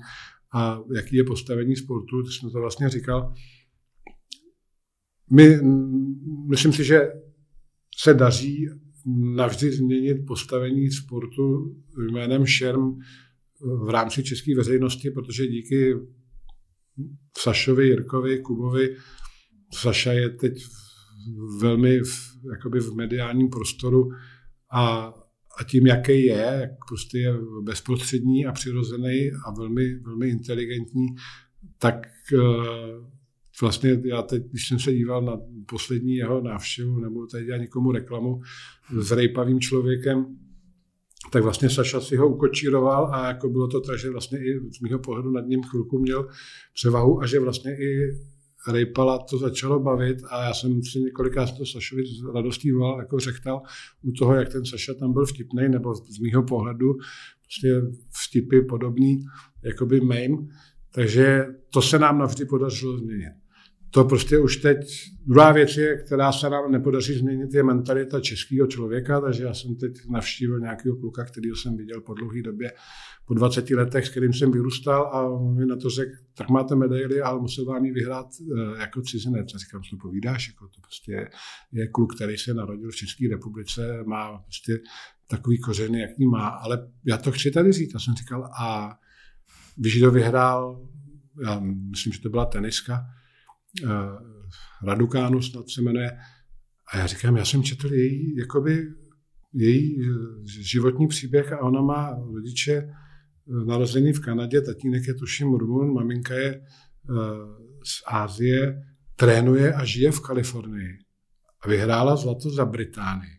a 0.53 0.79
jaký 0.95 1.15
je 1.15 1.23
postavení 1.23 1.75
sportu, 1.75 2.23
to 2.23 2.31
jsem 2.31 2.51
to 2.51 2.59
vlastně 2.59 2.89
říkal. 2.89 3.33
My, 5.31 5.59
myslím 6.49 6.73
si, 6.73 6.83
že 6.83 7.01
se 7.97 8.13
daří 8.13 8.69
navždy 9.35 9.71
změnit 9.71 10.25
postavení 10.27 10.91
sportu 10.91 11.75
jménem 12.11 12.45
šerm 12.45 12.99
v 13.85 13.89
rámci 13.89 14.23
české 14.23 14.55
veřejnosti, 14.55 15.11
protože 15.11 15.47
díky 15.47 15.95
Sašovi, 17.37 17.87
Jirkovi, 17.87 18.39
Kubovi, 18.39 18.95
Saša 19.73 20.11
je 20.11 20.29
teď 20.29 20.63
velmi 21.61 21.99
v, 21.99 22.37
jakoby 22.51 22.79
v 22.79 22.95
mediálním 22.95 23.49
prostoru 23.49 24.09
a, 24.71 25.13
a 25.59 25.63
tím, 25.63 25.87
jaký 25.87 26.25
je, 26.25 26.57
jak 26.61 26.71
prostě 26.87 27.17
je 27.17 27.33
bezprostřední 27.63 28.45
a 28.45 28.51
přirozený 28.51 29.31
a 29.45 29.51
velmi, 29.51 29.95
velmi 29.95 30.29
inteligentní, 30.29 31.07
tak 31.77 32.07
uh, 32.33 32.41
vlastně 33.61 34.01
já 34.05 34.21
teď, 34.21 34.43
když 34.49 34.67
jsem 34.67 34.79
se 34.79 34.93
díval 34.93 35.21
na 35.21 35.37
poslední 35.65 36.15
jeho 36.15 36.41
návštěvu, 36.41 36.99
nebo 36.99 37.27
tady 37.27 37.45
dělá 37.45 37.57
někomu 37.57 37.91
reklamu 37.91 38.41
s 38.99 39.11
rejpavým 39.11 39.59
člověkem, 39.59 40.25
tak 41.31 41.43
vlastně 41.43 41.69
Saša 41.69 42.01
si 42.01 42.15
ho 42.15 42.29
ukočíroval 42.29 43.13
a 43.13 43.27
jako 43.27 43.49
bylo 43.49 43.67
to 43.67 43.81
tak, 43.81 43.99
že 43.99 44.09
vlastně 44.09 44.39
i 44.39 44.59
z 44.59 44.79
mého 44.81 44.99
pohledu 44.99 45.31
nad 45.31 45.47
ním 45.47 45.63
chvilku 45.63 45.99
měl 45.99 46.27
převahu 46.73 47.21
a 47.21 47.27
že 47.27 47.39
vlastně 47.39 47.77
i 47.77 48.11
Rejpala 48.67 49.19
to 49.19 49.37
začalo 49.37 49.79
bavit 49.79 50.17
a 50.29 50.43
já 50.43 50.53
jsem 50.53 50.83
si 50.83 50.99
několikrát 50.99 51.57
to 51.57 51.65
Sašovi 51.65 52.03
z 52.05 52.33
radostí 52.35 52.71
volal, 52.71 52.99
jako 52.99 53.19
řechtal 53.19 53.61
u 54.01 54.11
toho, 54.11 54.35
jak 54.35 54.49
ten 54.49 54.65
Saša 54.65 54.93
tam 54.93 55.13
byl 55.13 55.25
vtipný, 55.25 55.69
nebo 55.69 55.95
z 55.95 56.19
mýho 56.19 56.43
pohledu 56.43 56.93
prostě 57.41 57.81
vtipy 58.27 58.61
podobný, 58.61 59.25
jakoby 59.63 60.01
meme. 60.01 60.37
Takže 60.93 61.45
to 61.73 61.81
se 61.81 61.99
nám 61.99 62.19
navždy 62.19 62.45
podařilo 62.45 62.97
změnit 62.97 63.33
to 63.91 64.03
prostě 64.03 64.39
už 64.39 64.57
teď, 64.57 64.77
druhá 65.25 65.51
věc 65.51 65.77
je, 65.77 65.97
která 65.97 66.31
se 66.31 66.49
nám 66.49 66.71
nepodaří 66.71 67.13
změnit, 67.13 67.53
je 67.53 67.63
mentalita 67.63 68.19
českého 68.19 68.67
člověka, 68.67 69.21
takže 69.21 69.43
já 69.43 69.53
jsem 69.53 69.75
teď 69.75 69.93
navštívil 70.09 70.59
nějakého 70.59 70.95
kluka, 70.95 71.25
kterého 71.25 71.55
jsem 71.55 71.77
viděl 71.77 72.01
po 72.01 72.13
dlouhé 72.13 72.41
době, 72.41 72.71
po 73.25 73.33
20 73.33 73.69
letech, 73.69 74.05
s 74.05 74.09
kterým 74.09 74.33
jsem 74.33 74.51
vyrůstal 74.51 75.03
a 75.13 75.39
mi 75.53 75.65
na 75.65 75.75
to 75.75 75.89
řekl, 75.89 76.11
tak 76.37 76.49
máte 76.49 76.75
medaili, 76.75 77.21
ale 77.21 77.41
musel 77.41 77.65
vám 77.65 77.85
ji 77.85 77.91
vyhrát 77.91 78.27
eh, 78.41 78.79
jako 78.79 79.01
cizinec. 79.01 79.55
A 79.55 79.57
říkám, 79.57 79.81
co 79.81 79.97
povídáš, 80.01 80.47
jako 80.47 80.67
to 80.67 80.81
prostě 80.81 81.29
je, 81.71 81.87
kluk, 81.87 82.15
který 82.15 82.37
se 82.37 82.53
narodil 82.53 82.91
v 82.91 82.95
České 82.95 83.27
republice, 83.31 84.03
má 84.05 84.37
prostě 84.37 84.79
takový 85.27 85.59
kořeny, 85.59 86.01
jaký 86.01 86.27
má, 86.27 86.47
ale 86.47 86.87
já 87.05 87.17
to 87.17 87.31
chci 87.31 87.51
tady 87.51 87.71
říct. 87.71 87.93
Já 87.93 87.99
jsem 87.99 88.13
říkal, 88.13 88.49
a 88.59 88.95
když 89.75 89.99
to 89.99 90.11
vyhrál, 90.11 90.87
já 91.43 91.59
myslím, 91.89 92.13
že 92.13 92.21
to 92.21 92.29
byla 92.29 92.45
teniska, 92.45 93.05
Radukánu 94.83 95.41
snad 95.41 95.69
se 95.69 95.81
jmenuje. 95.81 96.17
A 96.93 96.97
já 96.97 97.07
říkám, 97.07 97.37
já 97.37 97.45
jsem 97.45 97.63
četl 97.63 97.93
její, 97.93 98.35
jakoby, 98.35 98.87
její 99.53 100.01
eh, 100.01 100.13
životní 100.45 101.07
příběh 101.07 101.53
a 101.53 101.59
ona 101.59 101.81
má 101.81 102.15
rodiče 102.33 102.73
eh, 102.73 103.65
narozený 103.65 104.13
v 104.13 104.19
Kanadě, 104.19 104.61
tatínek 104.61 105.07
je 105.07 105.13
tuším 105.13 105.53
Rumun, 105.53 105.93
maminka 105.93 106.33
je 106.33 106.61
z 107.83 108.03
Ázie, 108.07 108.81
trénuje 109.15 109.73
a 109.73 109.85
žije 109.85 110.11
v 110.11 110.19
Kalifornii. 110.19 110.97
A 111.61 111.69
vyhrála 111.69 112.15
zlato 112.15 112.49
za 112.49 112.65
Británii. 112.65 113.31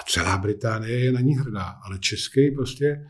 A 0.00 0.02
celá 0.08 0.38
Británie 0.38 0.98
je 0.98 1.12
na 1.12 1.20
ní 1.20 1.36
hrdá, 1.36 1.64
ale 1.64 1.98
český 1.98 2.50
prostě, 2.50 3.04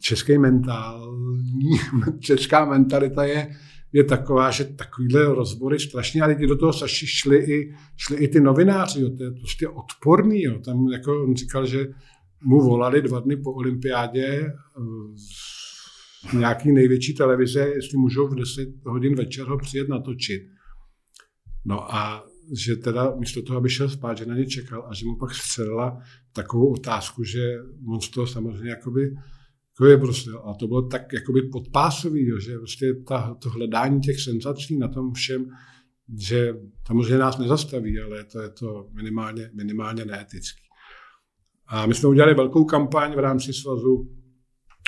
český 0.00 0.38
mentální, 0.38 1.70
česká 2.20 2.64
mentalita 2.64 3.24
je, 3.24 3.56
je 3.92 4.04
taková, 4.04 4.50
že 4.50 4.64
takovýhle 4.64 5.24
rozbory 5.24 5.78
strašně, 5.78 6.22
ale 6.22 6.34
do 6.34 6.56
toho 6.56 6.72
Saši 6.72 7.06
šli 7.06 7.36
i, 7.36 7.74
šli 7.96 8.16
i 8.16 8.28
ty 8.28 8.40
novináři, 8.40 9.00
jo, 9.00 9.10
to 9.16 9.24
je 9.24 9.30
prostě 9.30 9.68
odporný. 9.68 10.42
Jo. 10.42 10.58
Tam 10.58 10.88
jako 10.88 11.24
on 11.24 11.36
říkal, 11.36 11.66
že 11.66 11.86
mu 12.44 12.60
volali 12.60 13.02
dva 13.02 13.20
dny 13.20 13.36
po 13.36 13.52
olympiádě 13.52 14.52
z 15.16 16.32
nějaký 16.32 16.72
největší 16.72 17.14
televize, 17.14 17.60
jestli 17.60 17.98
můžou 17.98 18.28
v 18.28 18.34
10 18.34 18.68
hodin 18.86 19.14
večer 19.14 19.46
ho 19.46 19.58
přijet 19.58 19.88
natočit. 19.88 20.42
No 21.64 21.94
a 21.94 22.24
že 22.52 22.76
teda 22.76 23.14
místo 23.16 23.42
toho, 23.42 23.56
aby 23.56 23.70
šel 23.70 23.88
spát, 23.88 24.18
že 24.18 24.26
na 24.26 24.34
ně 24.34 24.46
čekal 24.46 24.86
a 24.90 24.94
že 24.94 25.06
mu 25.06 25.16
pak 25.16 25.34
střelila 25.34 25.98
takovou 26.32 26.72
otázku, 26.72 27.24
že 27.24 27.58
on 27.88 28.00
z 28.00 28.08
toho 28.08 28.26
samozřejmě 28.26 28.70
jakoby 28.70 29.14
je 29.84 29.98
prostě, 29.98 30.30
a 30.44 30.54
to 30.54 30.66
bylo 30.66 30.88
tak 30.88 31.12
jakoby 31.12 31.42
podpásový, 31.42 32.26
jo, 32.26 32.38
že 32.38 32.58
prostě 32.58 32.94
ta, 33.08 33.34
to 33.42 33.50
hledání 33.50 34.00
těch 34.00 34.20
senzací 34.20 34.78
na 34.78 34.88
tom 34.88 35.12
všem, 35.12 35.46
že 36.18 36.54
samozřejmě 36.86 37.18
nás 37.18 37.38
nezastaví, 37.38 38.00
ale 38.00 38.24
to 38.24 38.40
je 38.40 38.50
to 38.50 38.88
minimálně, 38.92 39.50
minimálně 39.54 40.04
neetický. 40.04 40.62
A 41.66 41.86
my 41.86 41.94
jsme 41.94 42.08
udělali 42.08 42.34
velkou 42.34 42.64
kampaň 42.64 43.14
v 43.14 43.18
rámci 43.18 43.52
svazu 43.52 44.22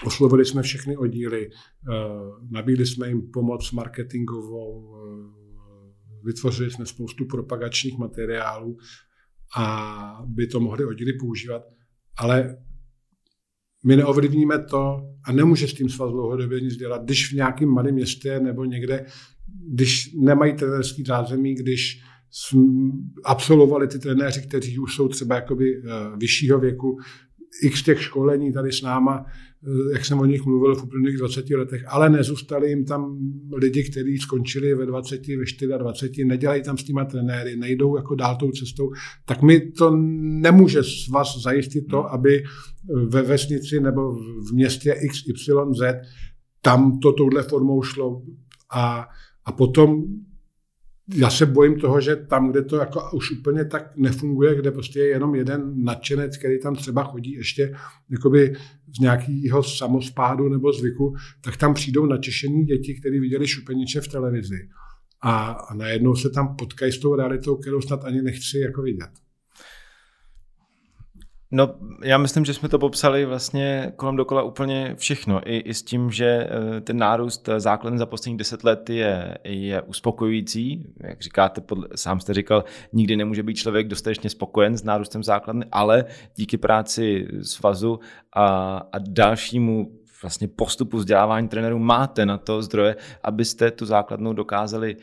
Oslovili 0.03 0.45
jsme 0.45 0.63
všechny 0.63 0.97
oddíly, 0.97 1.51
nabídli 2.51 2.87
jsme 2.87 3.09
jim 3.09 3.31
pomoc 3.31 3.73
marketingovou, 3.73 4.97
vytvořili 6.25 6.71
jsme 6.71 6.87
spoustu 6.87 7.25
propagačních 7.25 7.99
materiálů, 7.99 8.77
aby 9.57 10.47
to 10.47 10.61
mohli 10.61 10.85
oddíly 10.85 11.13
používat, 11.13 11.63
ale 12.19 12.57
my 13.85 13.97
neovlivníme 13.97 14.59
to 14.59 15.01
a 15.25 15.33
nemůže 15.33 15.69
s 15.69 15.75
tím 15.75 15.89
svaz 15.89 16.11
dlouhodobě 16.11 16.61
nic 16.61 16.77
dělat, 16.77 17.05
když 17.05 17.33
v 17.33 17.37
nějakém 17.37 17.69
malém 17.69 17.95
městě 17.95 18.41
nebo 18.41 18.65
někde, 18.65 19.07
když 19.69 20.15
nemají 20.15 20.53
trenerský 20.53 21.05
zázemí, 21.05 21.55
když 21.55 22.01
absolvovali 23.25 23.89
ty 23.89 23.99
trenéři, 23.99 24.43
kteří 24.43 24.79
už 24.79 24.95
jsou 24.95 25.09
třeba 25.09 25.35
jakoby 25.35 25.77
eh, 25.77 25.91
vyššího 26.17 26.61
věku, 26.61 26.99
x 27.63 27.83
těch 27.83 28.03
školení 28.03 28.53
tady 28.53 28.73
s 28.73 28.83
náma, 28.83 29.25
jak 29.93 30.05
jsem 30.05 30.21
o 30.21 30.25
nich 30.25 30.45
mluvil 30.45 30.75
v 30.75 30.85
úplných 30.85 31.19
20 31.19 31.51
letech, 31.51 31.85
ale 31.89 32.11
nezůstali 32.11 32.69
jim 32.69 32.85
tam 32.85 33.19
lidi, 33.57 33.91
kteří 33.91 34.19
skončili 34.19 34.75
ve 34.75 34.87
20, 34.87 35.27
ve 35.27 35.79
24, 35.79 36.25
nedělají 36.25 36.63
tam 36.63 36.79
s 36.79 36.85
těma 36.85 37.05
trenéry, 37.05 37.57
nejdou 37.57 37.97
jako 37.97 38.15
dál 38.15 38.37
tou 38.37 38.51
cestou, 38.51 38.91
tak 39.27 39.43
mi 39.43 39.61
to 39.61 39.97
nemůže 40.21 40.83
s 40.83 41.09
vás 41.09 41.43
zajistit 41.43 41.85
to, 41.91 42.13
aby 42.13 42.43
ve 43.09 43.23
vesnici 43.23 43.81
nebo 43.81 44.13
v 44.51 44.53
městě 44.53 44.95
XYZ 45.11 45.83
tam 46.63 46.99
to 46.99 47.13
touhle 47.13 47.43
formou 47.43 47.83
šlo. 47.83 48.23
A, 48.75 49.07
a 49.45 49.53
potom 49.53 50.03
já 51.09 51.31
se 51.31 51.47
bojím 51.47 51.81
toho, 51.81 52.01
že 52.01 52.17
tam, 52.17 52.51
kde 52.51 52.63
to 52.63 52.77
jako 52.77 53.11
už 53.13 53.31
úplně 53.31 53.65
tak 53.65 53.97
nefunguje, 53.97 54.55
kde 54.55 54.71
prostě 54.71 54.99
je 54.99 55.07
jenom 55.07 55.35
jeden 55.35 55.85
nadšenec, 55.85 56.37
který 56.37 56.61
tam 56.61 56.77
třeba 56.77 57.05
chodí 57.05 57.33
ještě 57.33 57.75
jakoby 58.11 58.55
z 58.97 59.01
nějakého 59.01 59.63
samospádu 59.63 60.49
nebo 60.49 60.73
zvyku, 60.73 61.15
tak 61.41 61.57
tam 61.57 61.75
přijdou 61.75 62.07
natěšení 62.07 62.65
děti, 62.65 62.95
které 63.01 63.21
viděli 63.21 63.47
šupeniče 63.47 64.01
v 64.01 64.09
televizi. 64.09 64.69
A, 65.21 65.51
a 65.51 65.75
najednou 65.75 66.17
se 66.17 66.31
tam 66.31 66.57
potkají 66.57 66.93
s 66.93 66.99
tou 66.99 67.15
realitou, 67.15 67.57
kterou 67.57 67.81
snad 67.81 68.05
ani 68.05 68.23
nechci 68.23 68.59
jako 68.59 68.83
vidět. 68.83 69.11
No, 71.57 71.75
já 72.03 72.19
myslím, 72.19 72.45
že 72.45 72.55
jsme 72.55 72.69
to 72.69 72.79
popsali 72.79 73.25
vlastně 73.25 73.93
kolem 73.97 74.17
dokola 74.17 74.43
úplně 74.43 74.95
všechno. 74.99 75.51
I, 75.51 75.57
i 75.59 75.75
s 75.75 75.83
tím, 75.83 76.11
že 76.11 76.27
eh, 76.27 76.81
ten 76.81 76.97
nárůst 76.97 77.49
základny 77.57 77.99
za 77.99 78.07
posledních 78.07 78.39
deset 78.39 78.65
let 78.65 78.91
je, 78.91 79.39
je 79.45 79.83
uspokojující. 79.83 80.87
Jak 81.01 81.21
říkáte, 81.21 81.61
podle, 81.61 81.89
sám 81.95 82.21
jste 82.21 82.35
říkal, 82.35 82.65
nikdy 82.93 83.17
nemůže 83.17 83.43
být 83.43 83.55
člověk 83.55 83.89
dostatečně 83.89 84.31
spokojen 84.31 84.77
s 84.77 84.85
nárůstem 84.85 85.23
základny, 85.25 85.67
ale 85.73 86.05
díky 86.37 86.57
práci 86.57 87.27
svazu 87.43 88.01
a, 88.33 88.77
a 88.93 88.99
dalšímu 88.99 89.93
vlastně 90.23 90.49
postupu 90.49 90.97
vzdělávání 90.97 91.49
trenérů 91.49 91.79
máte 91.79 92.27
na 92.27 92.39
to 92.39 92.63
zdroje, 92.63 92.97
abyste 93.23 93.71
tu 93.71 93.87
základnu 93.87 94.33
dokázali 94.33 94.97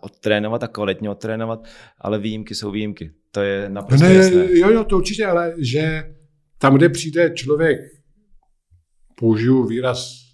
odtrénovat 0.00 0.62
a 0.62 0.68
kvalitně 0.68 1.10
odtrénovat, 1.10 1.64
ale 2.00 2.18
výjimky 2.18 2.54
jsou 2.54 2.70
výjimky. 2.70 3.12
To 3.30 3.40
je 3.40 3.68
naprosto 3.68 4.06
ne, 4.06 4.14
jasné. 4.14 4.58
Jo, 4.58 4.70
jo, 4.70 4.84
to 4.84 4.96
určitě, 4.96 5.26
ale 5.26 5.54
že 5.58 6.14
tam, 6.58 6.76
kde 6.76 6.88
přijde 6.88 7.30
člověk, 7.34 7.78
použiju 9.14 9.66
výraz 9.66 10.28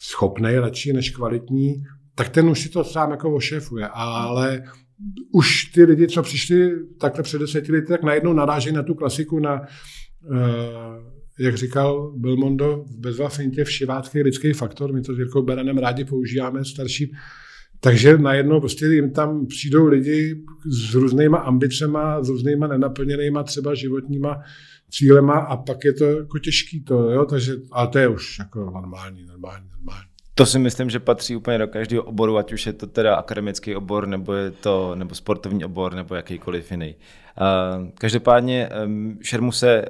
schopný 0.00 0.54
radši 0.54 0.92
než 0.92 1.10
kvalitní, 1.10 1.82
tak 2.14 2.28
ten 2.28 2.48
už 2.48 2.60
si 2.60 2.68
to 2.68 2.84
sám 2.84 3.10
jako 3.10 3.34
ošefuje, 3.34 3.88
ale 3.88 4.64
už 5.32 5.64
ty 5.64 5.84
lidi, 5.84 6.08
co 6.08 6.22
přišli 6.22 6.70
takhle 7.00 7.22
před 7.22 7.38
deseti 7.38 7.72
lety, 7.72 7.86
tak 7.86 8.02
najednou 8.02 8.32
narážejí 8.32 8.74
na 8.74 8.82
tu 8.82 8.94
klasiku, 8.94 9.38
na, 9.38 9.60
uh, 9.60 10.36
jak 11.38 11.54
říkal 11.54 12.12
Belmondo 12.16 12.84
v 12.86 12.98
bezva 12.98 13.28
fintě, 13.28 13.64
všivácký 13.64 14.22
lidský 14.22 14.52
faktor, 14.52 14.92
my 14.92 15.02
to 15.02 15.14
s 15.14 15.18
Jirkou 15.18 15.42
Beranem 15.42 15.78
rádi 15.78 16.04
používáme, 16.04 16.64
starší 16.64 17.12
takže 17.84 18.18
najednou 18.18 18.60
prostě 18.60 18.86
jim 18.86 19.10
tam 19.10 19.46
přijdou 19.46 19.86
lidi 19.86 20.42
s 20.64 20.94
různýma 20.94 21.38
ambicema, 21.38 22.22
s 22.22 22.28
různýma 22.28 22.66
nenaplněnýma 22.66 23.42
třeba 23.42 23.74
životníma 23.74 24.42
cílema 24.90 25.34
a 25.34 25.56
pak 25.56 25.84
je 25.84 25.92
to 25.92 26.04
jako 26.04 26.38
těžký 26.38 26.84
to, 26.84 27.10
jo, 27.10 27.24
takže, 27.24 27.52
ale 27.72 27.88
to 27.88 27.98
je 27.98 28.08
už 28.08 28.38
jako 28.38 28.70
normální, 28.70 29.24
normální, 29.24 29.66
normální. 29.76 30.12
To 30.34 30.46
si 30.46 30.58
myslím, 30.58 30.90
že 30.90 30.98
patří 30.98 31.36
úplně 31.36 31.58
do 31.58 31.68
každého 31.68 32.02
oboru, 32.02 32.38
ať 32.38 32.52
už 32.52 32.66
je 32.66 32.72
to 32.72 32.86
teda 32.86 33.14
akademický 33.14 33.76
obor, 33.76 34.06
nebo 34.06 34.32
je 34.32 34.50
to 34.50 34.94
nebo 34.94 35.14
sportovní 35.14 35.64
obor, 35.64 35.94
nebo 35.94 36.14
jakýkoliv 36.14 36.70
jiný. 36.70 36.94
Každopádně 37.98 38.68
šermu 39.22 39.52
se 39.52 39.82
uh, 39.82 39.88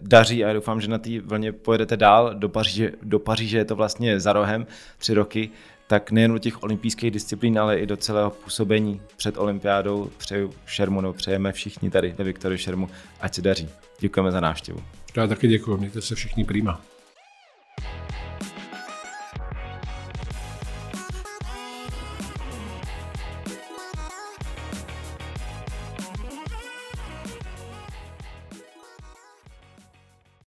daří 0.00 0.44
a 0.44 0.48
já 0.48 0.54
doufám, 0.54 0.80
že 0.80 0.88
na 0.88 0.98
té 0.98 1.20
vlně 1.20 1.52
pojedete 1.52 1.96
dál. 1.96 2.34
Do 2.34 2.48
Paříže, 2.48 2.92
do 3.02 3.18
Paříže 3.18 3.58
je 3.58 3.64
to 3.64 3.76
vlastně 3.76 4.20
za 4.20 4.32
rohem, 4.32 4.66
tři 4.98 5.14
roky 5.14 5.50
tak 5.92 6.10
nejen 6.10 6.32
do 6.32 6.38
těch 6.38 6.62
olympijských 6.62 7.10
disciplín, 7.10 7.58
ale 7.58 7.78
i 7.78 7.86
do 7.86 7.96
celého 7.96 8.30
působení 8.30 9.00
před 9.16 9.38
olympiádou 9.38 10.10
přeju 10.18 10.54
Šermu, 10.66 11.00
nebo 11.00 11.12
přejeme 11.14 11.52
všichni 11.52 11.90
tady 11.90 12.14
ve 12.18 12.24
Viktorii 12.24 12.58
Šermu, 12.58 12.90
ať 13.20 13.34
se 13.34 13.42
daří. 13.42 13.68
Děkujeme 14.00 14.32
za 14.32 14.40
návštěvu. 14.40 14.82
Já 15.16 15.26
taky 15.26 15.48
děkuji, 15.48 15.76
mějte 15.76 16.00
se 16.00 16.14
všichni 16.14 16.44
prýma. 16.44 16.80